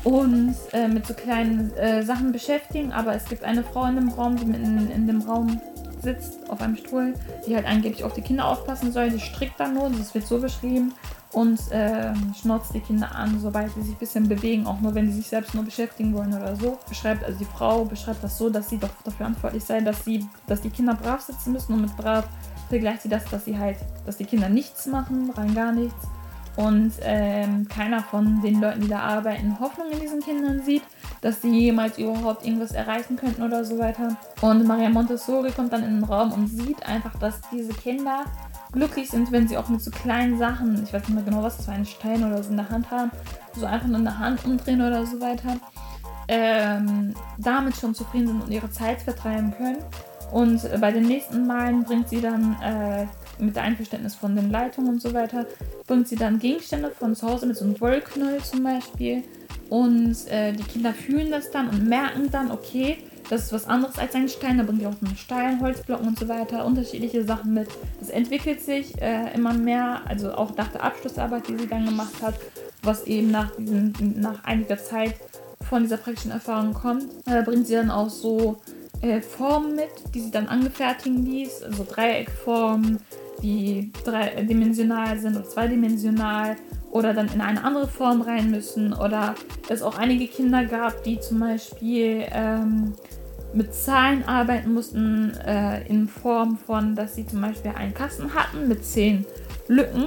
Und 0.04 0.56
äh, 0.74 0.88
mit 0.88 1.08
so 1.08 1.16
kleinen 1.16 1.76
äh, 1.76 2.04
Sachen 2.04 2.32
beschäftigen, 2.32 2.92
aber 2.92 3.16
es 3.16 3.26
gibt 3.26 3.44
eine 3.44 3.64
Frau 3.64 3.86
in 3.86 3.96
dem 3.96 4.10
Raum, 4.10 4.36
die 4.36 4.46
mitten 4.46 4.92
in 4.92 5.08
dem 5.08 5.22
Raum 5.22 5.60
sitzt, 6.04 6.48
auf 6.52 6.62
einem 6.62 6.78
Stuhl, 6.78 7.16
die 7.48 7.56
halt 7.56 7.66
angeblich 7.66 8.04
auf 8.04 8.14
die 8.14 8.22
Kinder 8.22 8.48
aufpassen 8.48 8.92
soll. 8.92 9.10
Die 9.10 9.20
strickt 9.20 9.60
dann 9.60 9.74
nur, 9.74 9.90
das 9.90 10.14
wird 10.14 10.28
so 10.28 10.40
beschrieben 10.40 10.94
und 11.36 11.60
äh, 11.72 12.14
schnauzt 12.34 12.74
die 12.74 12.80
Kinder 12.80 13.14
an, 13.14 13.38
sobald 13.42 13.74
sie 13.74 13.82
sich 13.82 13.96
ein 13.96 14.00
bisschen 14.00 14.30
bewegen, 14.30 14.66
auch 14.66 14.80
nur 14.80 14.96
wenn 14.96 15.12
sie 15.12 15.18
sich 15.18 15.28
selbst 15.28 15.54
nur 15.54 15.66
beschäftigen 15.66 16.14
wollen 16.14 16.34
oder 16.34 16.56
so. 16.56 16.78
Beschreibt, 16.88 17.26
also 17.26 17.38
die 17.38 17.46
Frau 17.46 17.84
beschreibt 17.84 18.24
das 18.24 18.38
so, 18.38 18.50
dass 18.50 18.70
sie 18.70 18.78
doch 18.78 18.90
dafür 19.04 19.18
verantwortlich 19.18 19.66
sei, 19.66 19.82
dass 19.82 20.06
sie, 20.06 20.26
dass 20.48 20.62
die 20.62 20.70
Kinder 20.70 20.94
brav 20.94 21.20
sitzen 21.20 21.52
müssen 21.52 21.74
und 21.74 21.82
mit 21.82 21.98
brav 21.98 22.26
vergleicht 22.70 23.02
sie 23.02 23.10
das, 23.10 23.26
dass 23.26 23.44
sie 23.44 23.58
halt, 23.58 23.76
dass 24.06 24.16
die 24.16 24.24
Kinder 24.24 24.48
nichts 24.48 24.88
machen, 24.88 25.30
rein 25.32 25.54
gar 25.54 25.74
nichts. 25.74 26.08
Und 26.56 26.94
ähm, 27.02 27.68
keiner 27.68 28.02
von 28.02 28.42
den 28.42 28.62
Leuten, 28.62 28.80
die 28.80 28.88
da 28.88 29.00
arbeiten, 29.00 29.60
Hoffnung 29.60 29.92
in 29.92 30.00
diesen 30.00 30.22
Kindern 30.22 30.62
sieht, 30.64 30.84
dass 31.20 31.42
sie 31.42 31.50
jemals 31.50 31.98
überhaupt 31.98 32.46
irgendwas 32.46 32.72
erreichen 32.72 33.18
könnten 33.18 33.44
oder 33.44 33.66
so 33.66 33.78
weiter. 33.78 34.16
Und 34.40 34.66
Maria 34.66 34.90
Montessori 34.90 35.52
kommt 35.52 35.74
dann 35.74 35.84
in 35.84 35.96
den 35.96 36.04
Raum 36.06 36.32
und 36.32 36.48
sieht 36.48 36.86
einfach, 36.86 37.20
dass 37.20 37.42
diese 37.52 37.74
Kinder 37.74 38.24
glücklich 38.76 39.10
sind, 39.10 39.32
wenn 39.32 39.48
sie 39.48 39.58
auch 39.58 39.70
mit 39.70 39.82
so 39.82 39.90
kleinen 39.90 40.38
Sachen, 40.38 40.84
ich 40.84 40.94
weiß 40.94 41.08
nicht 41.08 41.16
mehr 41.16 41.24
genau, 41.24 41.42
was 41.42 41.58
das 41.58 41.66
für 41.66 41.72
einen 41.72 41.86
Stein 41.86 42.24
oder 42.24 42.44
so 42.44 42.52
in 42.52 42.58
der 42.58 42.70
Hand 42.70 42.92
haben, 42.92 43.10
so 43.56 43.66
einfach 43.66 43.88
nur 43.88 43.98
in 43.98 44.04
der 44.04 44.20
Hand 44.20 44.46
umdrehen 44.46 44.82
oder 44.82 45.06
so 45.06 45.20
weiter, 45.20 45.58
ähm, 46.28 47.14
damit 47.38 47.76
schon 47.78 47.96
zufrieden 47.96 48.28
sind 48.28 48.42
und 48.44 48.52
ihre 48.52 48.70
Zeit 48.70 49.02
vertreiben 49.02 49.54
können. 49.56 49.78
Und 50.32 50.62
bei 50.82 50.92
den 50.92 51.04
nächsten 51.04 51.48
Malen 51.48 51.84
bringt 51.84 52.10
sie 52.10 52.20
dann 52.20 52.58
äh, 52.62 53.06
mit 53.42 53.58
Einverständnis 53.58 54.16
von 54.16 54.36
den 54.36 54.52
Leitungen 54.52 54.90
und 54.90 55.02
so 55.02 55.14
weiter, 55.14 55.46
bringt 55.88 56.08
sie 56.08 56.16
dann 56.16 56.40
Gegenstände 56.40 56.92
von 56.92 57.16
zu 57.16 57.28
Hause 57.28 57.46
mit 57.46 57.58
so 57.58 57.66
einem 57.66 57.80
Wollknäuel 57.80 58.44
zum 58.44 58.64
Beispiel. 58.64 59.24
Und 59.70 60.28
äh, 60.28 60.52
die 60.52 60.64
Kinder 60.64 60.94
fühlen 60.94 61.32
das 61.32 61.52
dann 61.52 61.70
und 61.70 61.88
merken 61.88 62.30
dann, 62.32 62.52
okay, 62.52 62.98
das 63.30 63.46
ist 63.46 63.54
was 63.54 63.68
anderes 63.68 63.98
als 63.98 64.16
ein 64.16 64.30
Stein. 64.30 64.58
Da 64.58 64.64
bringt 64.64 64.82
ihr 64.82 64.90
auch 64.90 65.02
einen 65.04 65.18
Stein, 65.18 65.62
Holzblocken 65.62 66.08
und 66.08 66.20
so 66.20 66.28
weiter, 66.28 66.66
unterschiedliche 66.66 67.24
Sachen 67.26 67.54
mit. 67.54 67.68
Das 68.00 68.10
entwickelt 68.10 68.62
sich 68.62 69.00
äh, 69.02 69.34
immer 69.34 69.54
mehr, 69.54 70.02
also 70.06 70.34
auch 70.34 70.56
nach 70.56 70.70
der 70.70 70.84
Abschlussarbeit, 70.84 71.48
die 71.48 71.58
sie 71.58 71.68
dann 71.68 71.86
gemacht 71.86 72.22
hat, 72.22 72.36
was 72.84 73.06
eben 73.08 73.32
nach, 73.32 73.52
diesen, 73.58 73.94
nach 74.20 74.44
einiger 74.44 74.78
Zeit 74.78 75.16
von 75.68 75.84
dieser 75.84 75.98
praktischen 75.98 76.32
Erfahrung 76.32 76.74
kommt, 76.74 77.06
äh, 77.26 77.42
bringt 77.44 77.68
sie 77.68 77.74
dann 77.74 77.90
auch 77.90 78.10
so 78.10 78.58
äh, 79.02 79.22
Formen 79.22 79.76
mit, 79.76 79.90
die 80.14 80.22
sie 80.22 80.32
dann 80.32 80.48
angefertigen 80.48 81.26
ließ, 81.26 81.64
also 81.64 81.86
Dreieckformen, 81.90 83.00
die 83.42 83.92
dreidimensional 84.04 85.20
sind 85.20 85.36
oder 85.36 85.48
zweidimensional 85.48 86.56
oder 86.96 87.14
dann 87.14 87.28
in 87.28 87.42
eine 87.42 87.62
andere 87.62 87.90
Form 87.90 88.22
rein 88.22 88.50
müssen. 88.50 88.94
Oder 88.94 89.36
es 89.68 89.84
auch 89.84 89.98
einige 89.98 90.28
Kinder 90.28 90.64
gab, 90.64 91.04
die 91.04 91.20
zum 91.20 91.42
Beispiel 91.42 92.26
ähm, 92.32 92.94
mit 93.54 93.76
Zahlen 93.76 94.24
arbeiten 94.24 94.74
mussten 94.74 95.34
äh, 95.46 95.86
in 95.88 96.08
Form 96.08 96.58
von, 96.58 96.96
dass 96.96 97.16
sie 97.16 97.28
zum 97.28 97.42
Beispiel 97.42 97.72
einen 97.76 97.94
Kasten 97.94 98.34
hatten 98.34 98.70
mit 98.70 98.86
zehn 98.86 99.26
Lücken 99.68 100.06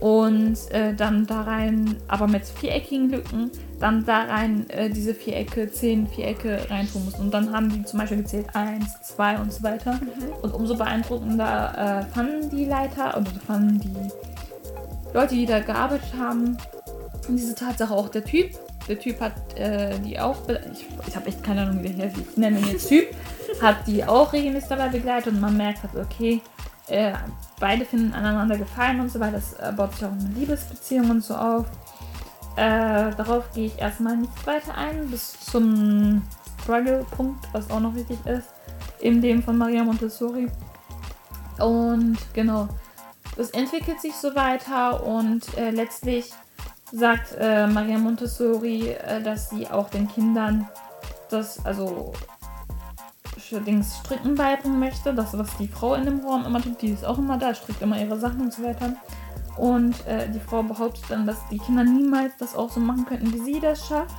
und 0.00 0.56
äh, 0.72 0.94
dann 0.94 1.28
da 1.28 1.42
rein, 1.42 1.96
aber 2.08 2.26
mit 2.26 2.44
viereckigen 2.44 3.08
Lücken, 3.08 3.52
dann 3.78 4.04
da 4.04 4.24
rein 4.24 4.68
äh, 4.70 4.90
diese 4.90 5.14
Vierecke, 5.14 5.70
zehn 5.70 6.08
Vierecke 6.08 6.58
reintun 6.68 7.04
mussten. 7.04 7.22
Und 7.22 7.34
dann 7.34 7.52
haben 7.52 7.70
die 7.70 7.84
zum 7.84 8.00
Beispiel 8.00 8.18
gezählt 8.18 8.46
eins, 8.52 8.88
zwei 9.02 9.38
und 9.38 9.52
so 9.52 9.62
weiter. 9.62 9.92
Mhm. 9.92 10.32
Und 10.42 10.54
umso 10.54 10.76
beeindruckender 10.76 12.02
äh, 12.02 12.12
fanden 12.12 12.50
die 12.50 12.64
Leiter 12.64 13.16
oder 13.16 13.30
fanden 13.46 13.78
die 13.78 14.25
Leute, 15.14 15.34
die 15.34 15.46
da 15.46 15.60
gearbeitet 15.60 16.12
haben, 16.18 16.56
diese 17.28 17.54
Tatsache 17.54 17.92
auch 17.92 18.08
der 18.08 18.24
Typ. 18.24 18.50
Der 18.88 18.98
Typ 18.98 19.20
hat 19.20 19.32
äh, 19.56 19.98
die 20.00 20.18
auch, 20.18 20.36
ich, 20.72 20.86
ich 21.08 21.16
habe 21.16 21.26
echt 21.26 21.42
keine 21.42 21.62
Ahnung, 21.62 21.82
wie 21.82 21.88
der 21.88 22.06
heißt, 22.06 22.16
ich 22.18 22.36
nenne 22.36 22.60
ihn 22.60 22.68
jetzt 22.68 22.88
Typ, 22.88 23.06
hat 23.62 23.86
die 23.86 24.04
auch 24.04 24.32
regelmäßig 24.32 24.68
dabei 24.68 24.88
begleitet 24.88 25.32
und 25.32 25.40
man 25.40 25.56
merkt 25.56 25.82
halt, 25.82 25.96
okay, 25.96 26.40
äh, 26.88 27.12
beide 27.58 27.84
finden 27.84 28.12
aneinander 28.12 28.56
gefallen 28.56 29.00
und 29.00 29.10
so 29.10 29.18
weiter. 29.18 29.32
Das 29.32 29.54
äh, 29.54 29.72
baut 29.72 29.94
sich 29.94 30.04
auch 30.04 30.12
eine 30.12 30.28
Liebesbeziehung 30.34 31.10
und 31.10 31.24
so 31.24 31.34
auf. 31.34 31.66
Äh, 32.56 33.10
darauf 33.16 33.52
gehe 33.52 33.66
ich 33.66 33.78
erstmal 33.78 34.16
nicht 34.16 34.46
weiter 34.46 34.74
ein, 34.76 35.10
bis 35.10 35.38
zum 35.40 36.22
Struggle-Punkt, 36.62 37.48
was 37.52 37.70
auch 37.70 37.80
noch 37.80 37.94
wichtig 37.94 38.18
ist, 38.24 38.48
in 39.00 39.20
dem 39.20 39.42
von 39.42 39.58
Maria 39.58 39.84
Montessori. 39.84 40.48
Und 41.58 42.18
genau, 42.34 42.68
es 43.36 43.50
entwickelt 43.50 44.00
sich 44.00 44.14
so 44.14 44.34
weiter 44.34 45.04
und 45.04 45.56
äh, 45.58 45.70
letztlich 45.70 46.32
sagt 46.92 47.34
äh, 47.38 47.66
Maria 47.66 47.98
Montessori, 47.98 48.90
äh, 48.90 49.22
dass 49.22 49.50
sie 49.50 49.68
auch 49.68 49.90
den 49.90 50.08
Kindern 50.08 50.68
das, 51.30 51.64
also 51.64 52.12
Stricken 53.38 54.34
beibringen 54.34 54.80
möchte. 54.80 55.14
Das, 55.14 55.36
was 55.36 55.56
die 55.56 55.68
Frau 55.68 55.94
in 55.94 56.04
dem 56.04 56.20
Raum 56.20 56.44
immer 56.44 56.60
tut, 56.60 56.80
die 56.82 56.90
ist 56.90 57.04
auch 57.04 57.18
immer 57.18 57.38
da, 57.38 57.54
strickt 57.54 57.82
immer 57.82 58.00
ihre 58.00 58.18
Sachen 58.18 58.40
und 58.40 58.52
so 58.52 58.62
weiter. 58.62 58.96
Und 59.56 59.94
äh, 60.06 60.28
die 60.28 60.40
Frau 60.40 60.62
behauptet 60.62 61.04
dann, 61.08 61.26
dass 61.26 61.36
die 61.50 61.58
Kinder 61.58 61.84
niemals 61.84 62.32
das 62.38 62.54
auch 62.54 62.70
so 62.70 62.80
machen 62.80 63.06
könnten, 63.06 63.32
wie 63.32 63.38
sie 63.38 63.60
das 63.60 63.86
schafft. 63.86 64.14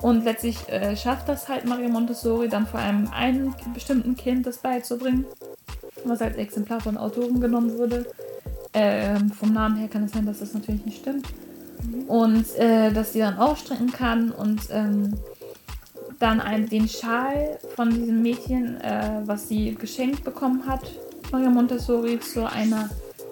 Und 0.00 0.24
letztlich 0.24 0.68
äh, 0.68 0.96
schafft 0.96 1.28
das 1.28 1.48
halt 1.48 1.64
Maria 1.64 1.88
Montessori 1.88 2.48
dann 2.48 2.66
vor 2.66 2.80
allem 2.80 3.08
einem 3.12 3.54
bestimmten 3.72 4.16
Kind 4.16 4.46
das 4.46 4.58
beizubringen, 4.58 5.24
was 6.04 6.20
als 6.20 6.36
Exemplar 6.36 6.80
von 6.80 6.96
Autoren 6.96 7.40
genommen 7.40 7.76
wurde. 7.78 8.06
Ähm, 8.74 9.30
vom 9.30 9.52
Namen 9.52 9.76
her 9.76 9.88
kann 9.88 10.04
es 10.04 10.12
sein, 10.12 10.26
dass 10.26 10.40
das 10.40 10.52
natürlich 10.52 10.84
nicht 10.84 10.98
stimmt. 10.98 11.26
Mhm. 11.82 12.04
Und 12.04 12.54
äh, 12.56 12.92
dass 12.92 13.12
sie 13.12 13.20
dann 13.20 13.38
auch 13.38 13.56
stricken 13.56 13.92
kann 13.92 14.30
und 14.30 14.62
ähm, 14.70 15.14
dann 16.18 16.40
ein, 16.40 16.68
den 16.68 16.88
Schal 16.88 17.58
von 17.74 17.90
diesem 17.90 18.22
Mädchen, 18.22 18.80
äh, 18.80 19.22
was 19.24 19.48
sie 19.48 19.74
geschenkt 19.74 20.24
bekommen 20.24 20.66
hat, 20.66 20.82
Maria 21.30 21.50
Montessori, 21.50 22.20
zu 22.20 22.50
einer 22.50 22.90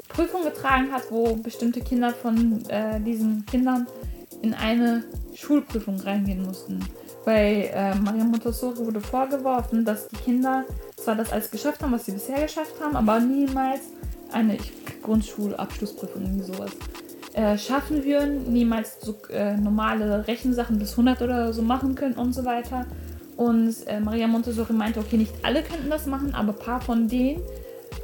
Prüfung 0.09 0.45
getragen 0.45 0.93
hat, 0.93 1.11
wo 1.11 1.37
bestimmte 1.37 1.81
Kinder 1.81 2.13
von 2.13 2.65
äh, 2.69 3.01
diesen 3.01 3.47
Kindern 3.47 3.87
in 4.43 4.55
eine 4.55 5.05
Schulprüfung 5.35 6.01
reingehen 6.01 6.43
mussten. 6.43 6.81
Bei 7.25 7.71
äh, 7.73 7.95
Maria 7.95 8.25
Montessori 8.25 8.79
wurde 8.79 9.01
vorgeworfen, 9.01 9.85
dass 9.85 10.09
die 10.09 10.17
Kinder 10.17 10.65
zwar 10.97 11.15
das 11.15 11.33
alles 11.33 11.51
geschafft 11.51 11.83
haben, 11.83 11.93
was 11.93 12.07
sie 12.07 12.13
bisher 12.13 12.43
geschafft 12.43 12.75
haben, 12.81 12.97
aber 12.97 13.21
niemals 13.21 13.81
eine 14.33 14.59
Grundschulabschlussprüfung, 15.03 16.23
irgendwie 16.23 16.45
sowas, 16.45 16.71
äh, 17.35 17.57
schaffen 17.57 18.05
würden, 18.05 18.53
niemals 18.53 18.99
so 19.01 19.17
äh, 19.31 19.57
normale 19.57 20.27
Rechensachen 20.27 20.79
bis 20.79 20.93
100 20.93 21.23
oder 21.23 21.53
so 21.53 21.63
machen 21.63 21.95
können 21.95 22.15
und 22.15 22.35
so 22.35 22.45
weiter. 22.45 22.87
Und 23.37 23.75
äh, 23.87 24.01
Maria 24.01 24.27
Montessori 24.27 24.73
meinte, 24.73 25.01
okay, 25.01 25.17
nicht 25.17 25.33
alle 25.43 25.63
könnten 25.63 25.91
das 25.91 26.07
machen, 26.07 26.35
aber 26.35 26.53
ein 26.53 26.59
paar 26.59 26.81
von 26.81 27.09
denen 27.09 27.43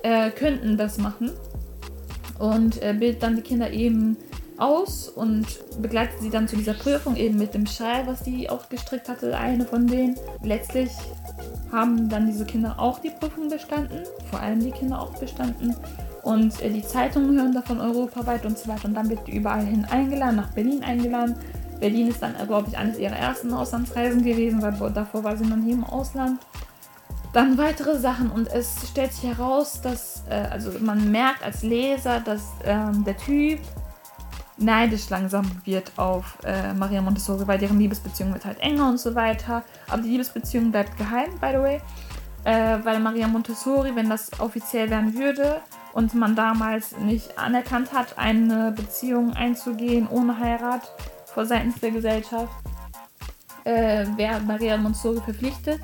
äh, 0.02 0.30
könnten 0.30 0.76
das 0.76 0.98
machen. 0.98 1.30
Und 2.38 2.82
äh, 2.82 2.94
bildet 2.98 3.22
dann 3.22 3.36
die 3.36 3.42
Kinder 3.42 3.70
eben 3.70 4.16
aus 4.58 5.08
und 5.08 5.46
begleitet 5.80 6.20
sie 6.20 6.30
dann 6.30 6.48
zu 6.48 6.56
dieser 6.56 6.74
Prüfung 6.74 7.16
eben 7.16 7.38
mit 7.38 7.54
dem 7.54 7.66
Schal, 7.66 8.06
was 8.06 8.22
die 8.22 8.50
auch 8.50 8.68
gestrickt 8.68 9.08
hatte, 9.08 9.36
eine 9.36 9.64
von 9.64 9.86
denen. 9.86 10.16
Letztlich 10.42 10.90
haben 11.70 12.08
dann 12.08 12.26
diese 12.26 12.44
Kinder 12.44 12.76
auch 12.78 12.98
die 12.98 13.10
Prüfung 13.10 13.48
bestanden, 13.48 14.00
vor 14.30 14.40
allem 14.40 14.60
die 14.60 14.70
Kinder 14.70 15.00
auch 15.00 15.16
bestanden. 15.18 15.76
Und 16.22 16.60
äh, 16.60 16.70
die 16.70 16.82
Zeitungen 16.82 17.36
hören 17.36 17.52
davon 17.52 17.80
europaweit 17.80 18.44
und 18.46 18.58
so 18.58 18.68
weiter. 18.68 18.86
Und 18.86 18.94
dann 18.94 19.08
wird 19.08 19.26
die 19.26 19.36
überall 19.36 19.64
hin 19.64 19.84
eingeladen, 19.84 20.36
nach 20.36 20.50
Berlin 20.50 20.82
eingeladen. 20.82 21.36
Berlin 21.80 22.08
ist 22.08 22.22
dann, 22.22 22.34
glaube 22.46 22.68
ich, 22.68 22.76
eines 22.76 22.98
ihrer 22.98 23.16
ersten 23.16 23.52
Auslandsreisen 23.52 24.22
gewesen, 24.24 24.60
weil 24.62 24.72
davor 24.90 25.24
war 25.24 25.36
sie 25.36 25.46
noch 25.46 25.56
nie 25.56 25.72
im 25.72 25.84
Ausland. 25.84 26.40
Dann 27.32 27.58
weitere 27.58 27.98
Sachen 27.98 28.30
und 28.30 28.48
es 28.48 28.88
stellt 28.90 29.12
sich 29.12 29.24
heraus, 29.24 29.80
dass, 29.80 30.24
äh, 30.28 30.48
also 30.50 30.72
man 30.80 31.10
merkt 31.10 31.44
als 31.44 31.62
Leser, 31.62 32.20
dass 32.20 32.42
ähm, 32.64 33.04
der 33.04 33.16
Typ 33.16 33.60
neidisch 34.56 35.08
langsam 35.10 35.48
wird 35.64 35.92
auf 35.96 36.38
äh, 36.44 36.72
Maria 36.72 37.00
Montessori, 37.00 37.46
weil 37.46 37.58
deren 37.58 37.78
Liebesbeziehung 37.78 38.32
wird 38.32 38.44
halt 38.44 38.58
enger 38.60 38.88
und 38.88 38.98
so 38.98 39.14
weiter. 39.14 39.62
Aber 39.88 40.02
die 40.02 40.08
Liebesbeziehung 40.08 40.72
bleibt 40.72 40.96
geheim, 40.96 41.30
by 41.40 41.48
the 41.52 41.58
way. 41.58 41.80
Äh, 42.44 42.78
weil 42.84 42.98
Maria 43.00 43.28
Montessori, 43.28 43.94
wenn 43.94 44.08
das 44.08 44.30
offiziell 44.40 44.90
werden 44.90 45.14
würde, 45.14 45.60
und 45.92 46.14
man 46.14 46.36
damals 46.36 46.96
nicht 46.98 47.38
anerkannt 47.38 47.92
hat, 47.92 48.18
eine 48.18 48.72
Beziehung 48.72 49.32
einzugehen 49.32 50.08
ohne 50.08 50.38
Heirat 50.38 50.82
vor 51.26 51.46
seitens 51.46 51.80
der 51.80 51.90
Gesellschaft, 51.90 52.52
äh, 53.64 54.06
wäre 54.16 54.40
Maria 54.40 54.76
Montessori 54.76 55.20
verpflichtet, 55.20 55.80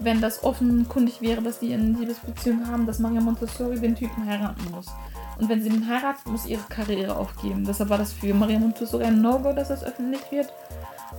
wenn 0.00 0.20
das 0.20 0.44
offenkundig 0.44 1.20
wäre, 1.20 1.42
dass 1.42 1.58
die 1.58 1.72
eine 1.74 1.98
Liebesbeziehung 1.98 2.66
haben, 2.66 2.86
dass 2.86 2.98
Maria 2.98 3.20
Montessori 3.20 3.78
den 3.78 3.94
Typen 3.94 4.26
heiraten 4.26 4.70
muss. 4.70 4.86
Und 5.38 5.48
wenn 5.48 5.62
sie 5.62 5.68
ihn 5.68 5.88
heiratet, 5.88 6.26
muss 6.26 6.44
sie 6.44 6.52
ihre 6.52 6.62
Karriere 6.68 7.16
aufgeben. 7.16 7.64
Deshalb 7.64 7.90
war 7.90 7.98
das 7.98 8.12
für 8.12 8.34
Maria 8.34 8.58
Montessori 8.58 9.04
ein 9.04 9.20
No-Go, 9.20 9.52
dass 9.52 9.68
das 9.68 9.84
öffentlich 9.84 10.22
wird. 10.30 10.52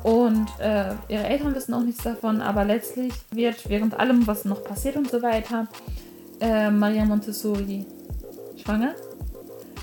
Und 0.04 0.48
äh, 0.60 0.94
ihre 1.08 1.24
Eltern 1.24 1.56
wissen 1.56 1.74
auch 1.74 1.82
nichts 1.82 2.04
davon, 2.04 2.42
aber 2.42 2.64
letztlich 2.64 3.14
wird 3.32 3.70
während 3.70 4.00
allem, 4.00 4.28
was 4.28 4.46
noch 4.46 4.64
passiert 4.64 4.96
und 4.96 5.10
so 5.10 5.22
weiter, 5.22 5.68
äh, 6.40 6.70
Maria 6.70 7.06
Montessori 7.06 7.86
schwanger. 8.62 8.94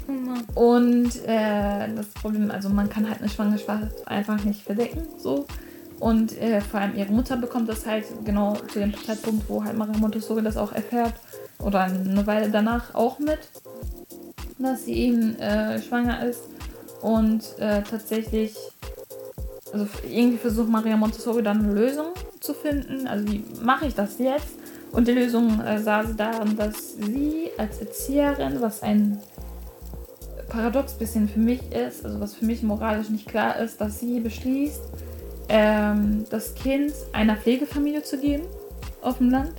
Mhm. 0.07 0.45
Und 0.55 1.25
äh, 1.27 1.93
das 1.95 2.09
Problem, 2.09 2.51
also 2.51 2.69
man 2.69 2.89
kann 2.89 3.09
halt 3.09 3.21
eine 3.21 3.29
Schwangerschaft 3.29 4.07
einfach 4.07 4.43
nicht 4.45 4.63
verdecken, 4.63 5.03
so. 5.19 5.47
Und 5.99 6.39
äh, 6.41 6.61
vor 6.61 6.81
allem 6.81 6.95
ihre 6.97 7.13
Mutter 7.13 7.37
bekommt 7.37 7.69
das 7.69 7.87
halt 7.87 8.05
genau 8.25 8.55
zu 8.55 8.81
dem 8.81 8.95
Zeitpunkt, 8.95 9.49
wo 9.49 9.65
halt 9.65 9.77
Maria 9.77 9.97
Montessori 9.97 10.43
das 10.43 10.57
auch 10.57 10.73
erfährt. 10.73 11.15
Oder 11.59 11.85
eine 11.85 12.27
Weile 12.27 12.51
danach 12.51 12.95
auch 12.95 13.19
mit, 13.19 13.39
dass 14.59 14.85
sie 14.85 14.93
eben 14.93 15.37
äh, 15.39 15.81
schwanger 15.81 16.27
ist. 16.27 16.43
Und 17.01 17.59
äh, 17.59 17.83
tatsächlich, 17.83 18.55
also 19.73 19.87
irgendwie 20.09 20.37
versucht 20.37 20.69
Maria 20.69 20.97
Montessori 20.97 21.43
dann 21.43 21.65
eine 21.65 21.73
Lösung 21.73 22.09
zu 22.41 22.53
finden. 22.53 23.07
Also 23.07 23.27
wie 23.29 23.43
mache 23.63 23.87
ich 23.87 23.95
das 23.95 24.19
jetzt? 24.19 24.55
Und 24.93 25.09
die 25.09 25.13
Lösung 25.13 25.61
äh, 25.61 25.79
sah 25.79 26.05
sie 26.05 26.15
darin, 26.15 26.57
dass 26.57 26.95
sie 26.97 27.51
als 27.59 27.81
Erzieherin, 27.81 28.61
was 28.61 28.83
ein 28.83 29.19
paradox 30.49 30.95
bisschen 30.95 31.29
für 31.29 31.41
mich 31.41 31.61
ist, 31.73 32.05
also 32.05 32.21
was 32.21 32.35
für 32.35 32.45
mich 32.45 32.63
moralisch 32.63 33.11
nicht 33.11 33.27
klar 33.27 33.59
ist, 33.59 33.81
dass 33.81 34.01
sie 34.01 34.21
beschließt, 34.21 34.81
ähm, 35.49 36.25
das 36.31 36.55
Kind 36.55 36.93
einer 37.13 37.37
Pflegefamilie 37.37 38.03
zu 38.03 38.19
geben 38.19 38.45
auf 39.03 39.19
dem 39.19 39.31
Land 39.31 39.53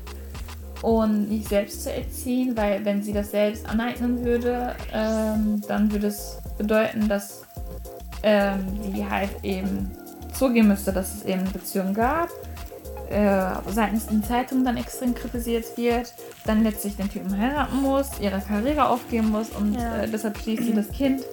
und 0.81 1.29
nicht 1.29 1.49
selbst 1.49 1.83
zu 1.83 1.91
erziehen, 1.91 2.55
weil 2.55 2.83
wenn 2.85 3.01
sie 3.03 3.13
das 3.13 3.31
selbst 3.31 3.67
aneignen 3.67 4.23
würde, 4.23 4.75
ähm, 4.93 5.61
dann 5.67 5.91
würde 5.91 6.07
es 6.07 6.37
bedeuten, 6.57 7.07
dass 7.07 7.43
ähm, 8.23 8.59
sie 8.93 9.05
halt 9.05 9.29
eben 9.43 9.91
zugeben 10.33 10.67
müsste, 10.67 10.91
dass 10.91 11.15
es 11.15 11.25
eben 11.25 11.41
eine 11.41 11.49
Beziehung 11.49 11.93
gab, 11.93 12.29
äh, 13.09 13.49
seitens 13.71 14.07
den 14.07 14.23
Zeitungen 14.23 14.65
dann 14.65 14.77
extrem 14.77 15.15
kritisiert 15.15 15.77
wird, 15.77 16.13
dann 16.45 16.63
letztlich 16.63 16.95
den 16.95 17.09
Typen 17.09 17.37
heiraten 17.37 17.81
muss, 17.81 18.19
ihre 18.19 18.39
Karriere 18.41 18.89
aufgeben 18.89 19.29
muss 19.29 19.49
und 19.49 19.75
ja. 19.75 20.03
äh, 20.03 20.09
deshalb 20.09 20.37
schließt 20.37 20.63
sie 20.63 20.73
das 20.73 20.89
Kind 20.89 21.23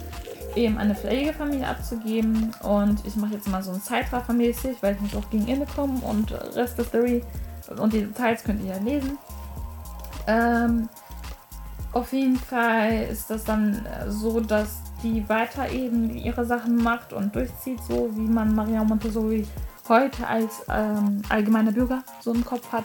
eben 0.57 0.79
eine 0.79 0.95
Pflegefamilie 0.95 1.67
abzugeben. 1.67 2.53
Und 2.63 3.05
ich 3.07 3.17
mache 3.17 3.35
jetzt 3.35 3.49
mal 3.49 3.63
so 3.63 3.73
ein 3.73 3.81
Zeitraffer-mäßig, 3.81 4.77
weil 4.81 4.95
ich 4.95 5.01
muss 5.01 5.17
auch 5.17 5.29
gegen 5.31 5.49
Ende 5.49 5.67
kommen 5.67 6.01
und 6.01 6.33
Rest 6.55 6.79
der 6.79 6.85
Story 6.85 7.23
und 7.77 7.93
die 7.93 8.05
Details 8.05 8.45
könnt 8.45 8.63
ihr 8.63 8.75
ja 8.75 8.83
lesen. 8.83 9.19
Ähm, 10.27 10.89
auf 11.93 12.13
jeden 12.13 12.37
Fall 12.37 13.09
ist 13.11 13.31
das 13.31 13.45
dann 13.45 13.87
so, 14.09 14.41
dass 14.41 14.81
die 15.03 15.29
weiter 15.29 15.71
eben 15.71 16.11
ihre 16.11 16.45
Sachen 16.45 16.77
macht 16.77 17.13
und 17.13 17.35
durchzieht, 17.35 17.81
so 17.85 18.11
wie 18.15 18.27
man 18.27 18.55
Maria 18.55 18.83
Montessori 18.83 19.47
heute 19.89 20.27
als 20.27 20.63
ähm, 20.69 21.23
allgemeiner 21.29 21.73
Bürger 21.73 22.03
so 22.21 22.33
im 22.33 22.45
Kopf 22.45 22.73
hat, 22.73 22.85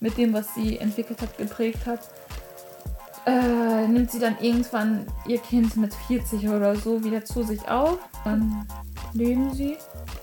mit 0.00 0.16
dem, 0.16 0.32
was 0.32 0.54
sie 0.54 0.78
entwickelt 0.78 1.22
hat, 1.22 1.36
geprägt 1.38 1.86
hat 1.86 2.00
äh, 3.26 3.88
nimmt 3.88 4.10
sie 4.10 4.20
dann 4.20 4.38
irgendwann 4.40 5.06
ihr 5.26 5.38
Kind 5.38 5.76
mit 5.76 5.92
40 5.92 6.48
oder 6.48 6.76
so 6.76 7.02
wieder 7.02 7.24
zu 7.24 7.42
sich 7.42 7.68
auf. 7.68 7.98
Dann 8.24 8.66
leben 9.12 9.52
sie. 9.52 9.76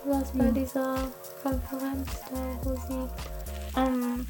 Du 0.04 0.12
warst 0.12 0.38
bei 0.38 0.46
dieser 0.46 0.96
Konferenz 1.44 2.10
da, 2.30 2.40
wo 2.64 2.76
sie 2.76 3.80
ähm, 3.80 4.26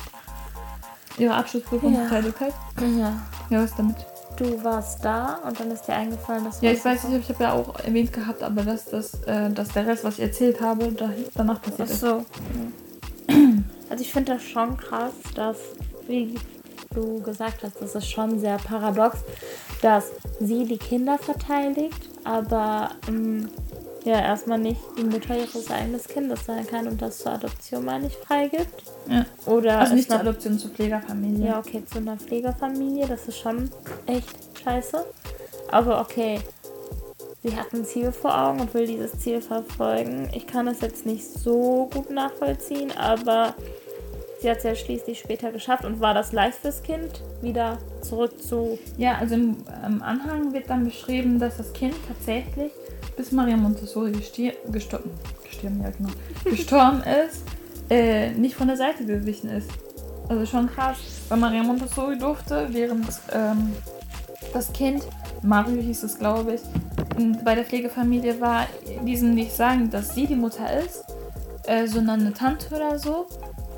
ihre 1.17 1.35
Abschlussprüfung 1.35 1.93
ja. 1.93 2.05
fertig 2.05 2.33
hat. 2.39 2.53
Ja. 2.97 3.13
Ja, 3.49 3.63
was 3.63 3.75
damit? 3.75 3.97
Du 4.35 4.63
warst 4.63 5.05
da 5.05 5.39
und 5.47 5.59
dann 5.59 5.71
ist 5.71 5.87
dir 5.87 5.93
eingefallen, 5.93 6.45
dass 6.45 6.59
du. 6.59 6.65
Ja, 6.65 6.71
ich 6.71 6.83
weiß 6.83 7.03
nicht, 7.05 7.29
ich 7.29 7.35
habe 7.35 7.43
ja 7.43 7.53
auch 7.53 7.79
erwähnt 7.79 8.11
gehabt, 8.11 8.41
aber 8.41 8.63
dass, 8.63 8.85
das, 8.85 9.13
äh, 9.25 9.49
dass 9.51 9.69
der 9.69 9.85
Rest, 9.85 10.03
was 10.03 10.15
ich 10.15 10.23
erzählt 10.23 10.59
habe, 10.59 10.91
da, 10.91 11.09
danach 11.35 11.61
passiert 11.61 11.89
Ach 11.91 11.95
so. 11.95 12.17
ist. 12.17 12.25
Also 13.89 14.03
ich 14.03 14.11
finde 14.11 14.33
das 14.33 14.43
schon 14.43 14.75
krass, 14.75 15.13
dass 15.35 15.57
wie 16.07 16.35
du 16.93 17.21
gesagt 17.21 17.63
hast, 17.63 17.81
das 17.81 17.95
ist 17.95 18.09
schon 18.09 18.39
sehr 18.39 18.57
paradox, 18.57 19.19
dass 19.81 20.11
sie 20.39 20.65
die 20.65 20.77
Kinder 20.77 21.17
verteidigt, 21.17 22.09
aber 22.23 22.91
ähm, 23.07 23.49
ja 24.05 24.19
erstmal 24.19 24.59
nicht 24.59 24.81
die 24.97 25.03
Mutter 25.03 25.37
ihres 25.37 25.69
eigenen 25.71 26.01
Kindes 26.01 26.45
sein 26.45 26.65
kann 26.67 26.87
und 26.87 27.01
das 27.01 27.19
zur 27.19 27.33
Adoption 27.33 27.85
mal 27.85 28.01
nicht 28.01 28.15
freigibt. 28.15 28.83
Ja. 29.09 29.25
Oder 29.45 29.79
also 29.79 29.95
nicht 29.95 30.09
zur 30.09 30.19
Adoption 30.19 30.59
zur 30.59 30.71
Pflegerfamilie. 30.71 31.47
Ja, 31.47 31.59
okay, 31.59 31.83
zu 31.85 31.99
einer 31.99 32.17
Pflegerfamilie, 32.17 33.07
das 33.07 33.27
ist 33.27 33.39
schon 33.39 33.69
echt 34.05 34.29
scheiße. 34.63 35.05
Aber 35.71 36.01
okay, 36.01 36.39
sie 37.41 37.55
hat 37.55 37.73
ein 37.73 37.85
Ziel 37.85 38.11
vor 38.11 38.37
Augen 38.37 38.61
und 38.61 38.73
will 38.73 38.87
dieses 38.87 39.19
Ziel 39.19 39.41
verfolgen. 39.41 40.29
Ich 40.33 40.47
kann 40.47 40.65
das 40.65 40.81
jetzt 40.81 41.05
nicht 41.05 41.25
so 41.25 41.89
gut 41.91 42.09
nachvollziehen, 42.09 42.91
aber 42.97 43.55
Sie 44.43 44.49
hat 44.49 44.57
es 44.57 44.63
ja 44.65 44.75
schließlich 44.75 45.19
später 45.19 45.53
geschafft 45.53 45.85
und 45.85 46.01
war 46.01 46.13
das 46.13 46.33
leicht 46.33 46.57
fürs 46.57 46.83
Kind, 46.83 47.21
wieder 47.41 47.77
zurück 48.01 48.43
zu. 48.43 48.77
Ja, 48.97 49.17
also 49.17 49.35
im, 49.35 49.55
im 49.87 50.03
Anhang 50.03 50.51
wird 50.51 50.69
dann 50.69 50.83
beschrieben, 50.83 51.39
dass 51.39 51.55
das 51.55 51.71
Kind 51.71 51.95
tatsächlich, 52.09 52.73
bis 53.15 53.31
Maria 53.31 53.57
Montessori 53.57 54.11
gestorben, 54.11 55.09
gestorben, 55.43 55.81
ja, 55.81 55.89
genau, 55.89 56.09
gestorben 56.45 57.03
ist, 57.03 57.43
äh, 57.89 58.31
nicht 58.31 58.55
von 58.55 58.67
der 58.67 58.77
Seite 58.77 59.05
gewichen 59.05 59.49
ist. 59.49 59.69
Also 60.29 60.45
schon 60.45 60.69
krass, 60.69 60.97
weil 61.29 61.37
Maria 61.37 61.63
Montessori 61.63 62.17
durfte, 62.17 62.67
während 62.71 63.07
ähm, 63.31 63.73
das 64.53 64.71
Kind, 64.71 65.03
Mario 65.41 65.81
hieß 65.81 66.03
es 66.03 66.17
glaube 66.17 66.55
ich, 66.55 66.61
bei 67.43 67.55
der 67.55 67.65
Pflegefamilie 67.65 68.39
war, 68.39 68.67
diesem 69.05 69.33
nicht 69.33 69.53
sagen, 69.53 69.89
dass 69.89 70.15
sie 70.15 70.25
die 70.25 70.35
Mutter 70.35 70.79
ist, 70.79 71.03
äh, 71.65 71.87
sondern 71.87 72.21
eine 72.21 72.33
Tante 72.33 72.73
oder 72.75 72.97
so. 72.97 73.27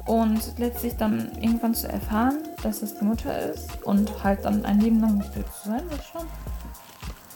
Und 0.05 0.39
letztlich 0.59 0.95
dann 0.97 1.31
irgendwann 1.41 1.73
zu 1.73 1.89
erfahren, 1.89 2.37
dass 2.61 2.83
es 2.83 2.95
die 2.95 3.05
Mutter 3.05 3.51
ist 3.51 3.67
und 3.85 4.23
halt 4.23 4.45
dann 4.45 4.63
ein 4.63 4.79
Leben 4.79 5.01
lang 5.01 5.17
ihr 5.35 5.45
zu 5.45 5.69
sein, 5.69 5.81
ist 5.89 6.05
schon. 6.05 6.27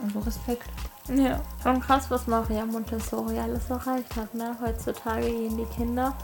Also 0.03 0.19
Respekt. 0.19 0.69
Ja, 1.13 1.41
schon 1.61 1.79
krass, 1.79 2.05
was 2.09 2.27
Maria 2.27 2.65
Montessori 2.65 3.39
alles 3.39 3.69
erreicht 3.69 4.15
hat, 4.15 4.33
ne? 4.35 4.55
Heutzutage 4.61 5.25
gehen 5.25 5.57
die 5.57 5.65
Kinder, 5.75 6.15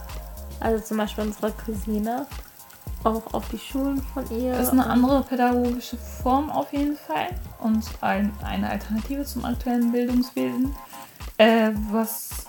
also 0.60 0.84
zum 0.84 0.98
Beispiel 0.98 1.26
unsere 1.26 1.52
Cousine, 1.52 2.28
auch 3.04 3.34
auf 3.34 3.50
die 3.50 3.58
Schulen 3.58 4.02
von 4.14 4.30
ihr. 4.32 4.52
Das 4.52 4.68
ist 4.68 4.74
eine 4.74 4.86
andere 4.88 5.24
pädagogische 5.24 5.98
Form 5.98 6.52
auf 6.52 6.72
jeden 6.72 6.96
Fall 6.96 7.30
und 7.60 7.84
ein, 8.02 8.32
eine 8.44 8.70
Alternative 8.70 9.26
zum 9.26 9.44
aktuellen 9.46 9.92
Bildungswesen, 9.92 10.76
äh, 11.38 11.72
was 11.92 12.46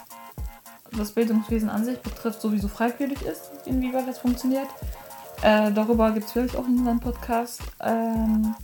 das 0.93 1.12
Bildungswesen 1.12 1.69
an 1.69 1.85
sich 1.85 1.99
betrifft, 2.01 2.41
sowieso 2.41 2.69
fragwürdig 2.69 3.23
ist, 3.23 3.51
inwieweit 3.65 4.09
das 4.09 4.19
funktioniert. 4.19 4.69
Äh, 5.43 5.73
darüber 5.73 6.11
gibt 6.12 6.27
es 6.27 6.33
vielleicht 6.33 6.57
auch 6.57 6.67
in 6.67 6.79
unserem 6.79 7.01
Podcast. 7.01 7.61
Ähm, 7.81 8.55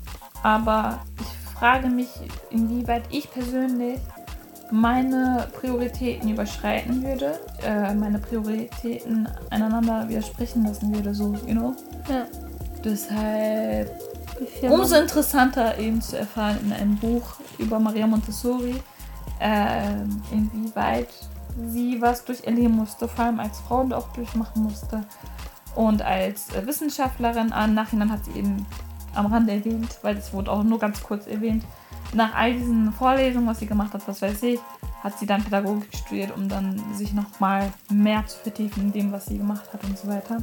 aber 0.42 1.00
ich 1.20 1.41
frage 1.62 1.86
mich, 1.86 2.08
inwieweit 2.50 3.04
ich 3.10 3.30
persönlich 3.30 4.00
meine 4.72 5.46
Prioritäten 5.60 6.28
überschreiten 6.28 7.04
würde, 7.04 7.38
äh, 7.64 7.94
meine 7.94 8.18
Prioritäten 8.18 9.28
einander 9.48 10.08
widersprechen 10.08 10.64
lassen 10.64 10.92
würde, 10.92 11.14
so, 11.14 11.32
you 11.46 11.54
know? 11.54 11.76
Ja. 12.08 12.26
Deshalb 12.84 13.96
umso 14.62 14.96
interessanter 14.96 15.78
eben 15.78 16.02
zu 16.02 16.18
erfahren 16.18 16.58
in 16.64 16.72
einem 16.72 16.96
Buch 16.96 17.36
über 17.58 17.78
Maria 17.78 18.08
Montessori, 18.08 18.74
äh, 19.38 20.00
inwieweit 20.32 21.10
sie 21.68 22.00
was 22.00 22.24
durcherleben 22.24 22.74
musste, 22.74 23.06
vor 23.06 23.26
allem 23.26 23.38
als 23.38 23.60
Frau 23.60 23.88
auch 23.92 24.12
durchmachen 24.14 24.64
musste. 24.64 25.04
Und 25.76 26.02
als 26.02 26.52
äh, 26.56 26.66
Wissenschaftlerin, 26.66 27.54
im 27.56 27.74
Nachhinein 27.74 28.10
hat 28.10 28.24
sie 28.24 28.32
eben 28.32 28.66
am 29.14 29.26
Rande 29.26 29.52
erwähnt, 29.52 29.98
weil 30.02 30.14
das 30.14 30.32
wurde 30.32 30.50
auch 30.50 30.62
nur 30.62 30.78
ganz 30.78 31.02
kurz 31.02 31.26
erwähnt, 31.26 31.64
nach 32.14 32.34
all 32.34 32.52
diesen 32.52 32.92
Vorlesungen, 32.92 33.46
was 33.46 33.60
sie 33.60 33.66
gemacht 33.66 33.94
hat, 33.94 34.06
was 34.06 34.20
weiß 34.20 34.42
ich, 34.42 34.60
hat 35.02 35.18
sie 35.18 35.26
dann 35.26 35.42
Pädagogik 35.42 35.94
studiert, 35.94 36.36
um 36.36 36.48
dann 36.48 36.80
sich 36.94 37.12
nochmal 37.12 37.72
mehr 37.90 38.24
zu 38.26 38.38
vertiefen 38.38 38.84
in 38.84 38.92
dem, 38.92 39.12
was 39.12 39.26
sie 39.26 39.38
gemacht 39.38 39.72
hat 39.72 39.82
und 39.84 39.98
so 39.98 40.08
weiter. 40.08 40.38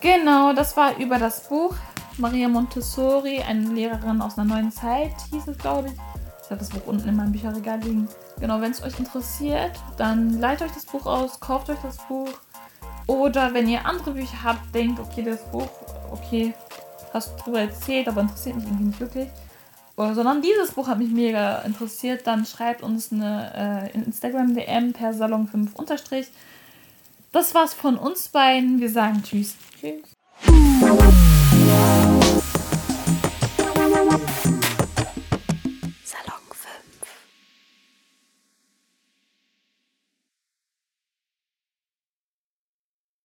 Genau, 0.00 0.52
das 0.52 0.76
war 0.76 0.96
über 0.98 1.18
das 1.18 1.48
Buch. 1.48 1.74
Maria 2.18 2.48
Montessori, 2.48 3.40
eine 3.40 3.68
Lehrerin 3.70 4.20
aus 4.20 4.36
einer 4.36 4.54
neuen 4.54 4.70
Zeit, 4.70 5.14
hieß 5.30 5.48
es, 5.48 5.58
glaube 5.58 5.88
ich. 5.88 5.94
Ich 6.44 6.50
habe 6.50 6.58
das 6.58 6.68
Buch 6.68 6.86
unten 6.86 7.08
in 7.08 7.16
meinem 7.16 7.32
Bücherregal 7.32 7.80
liegen. 7.80 8.08
Genau, 8.38 8.60
wenn 8.60 8.72
es 8.72 8.82
euch 8.82 8.98
interessiert, 8.98 9.72
dann 9.96 10.38
leitet 10.38 10.68
euch 10.68 10.74
das 10.74 10.84
Buch 10.84 11.06
aus, 11.06 11.40
kauft 11.40 11.70
euch 11.70 11.78
das 11.82 11.96
Buch. 12.08 12.28
Oder 13.06 13.54
wenn 13.54 13.68
ihr 13.68 13.86
andere 13.86 14.12
Bücher 14.12 14.42
habt, 14.44 14.74
denkt, 14.74 15.00
okay, 15.00 15.22
das 15.22 15.42
Buch, 15.50 15.68
okay, 16.10 16.52
du 17.12 17.44
drüber 17.44 17.60
erzählt, 17.60 18.08
aber 18.08 18.22
interessiert 18.22 18.56
mich 18.56 18.64
irgendwie 18.64 18.84
nicht 18.84 19.00
wirklich. 19.00 19.28
Sondern 19.96 20.42
dieses 20.42 20.72
Buch 20.72 20.88
hat 20.88 20.98
mich 20.98 21.10
mega 21.10 21.58
interessiert, 21.58 22.26
dann 22.26 22.44
schreibt 22.44 22.82
uns 22.82 23.12
eine 23.12 23.90
äh, 23.94 23.96
Instagram-DM 23.96 24.94
per 24.94 25.12
Salon5 25.12 25.74
unterstrich. 25.74 26.28
Das 27.30 27.54
war's 27.54 27.74
von 27.74 27.96
uns 27.96 28.28
beiden. 28.28 28.80
Wir 28.80 28.90
sagen 28.90 29.22
Tschüss. 29.22 29.54
Tschüss. 29.80 30.02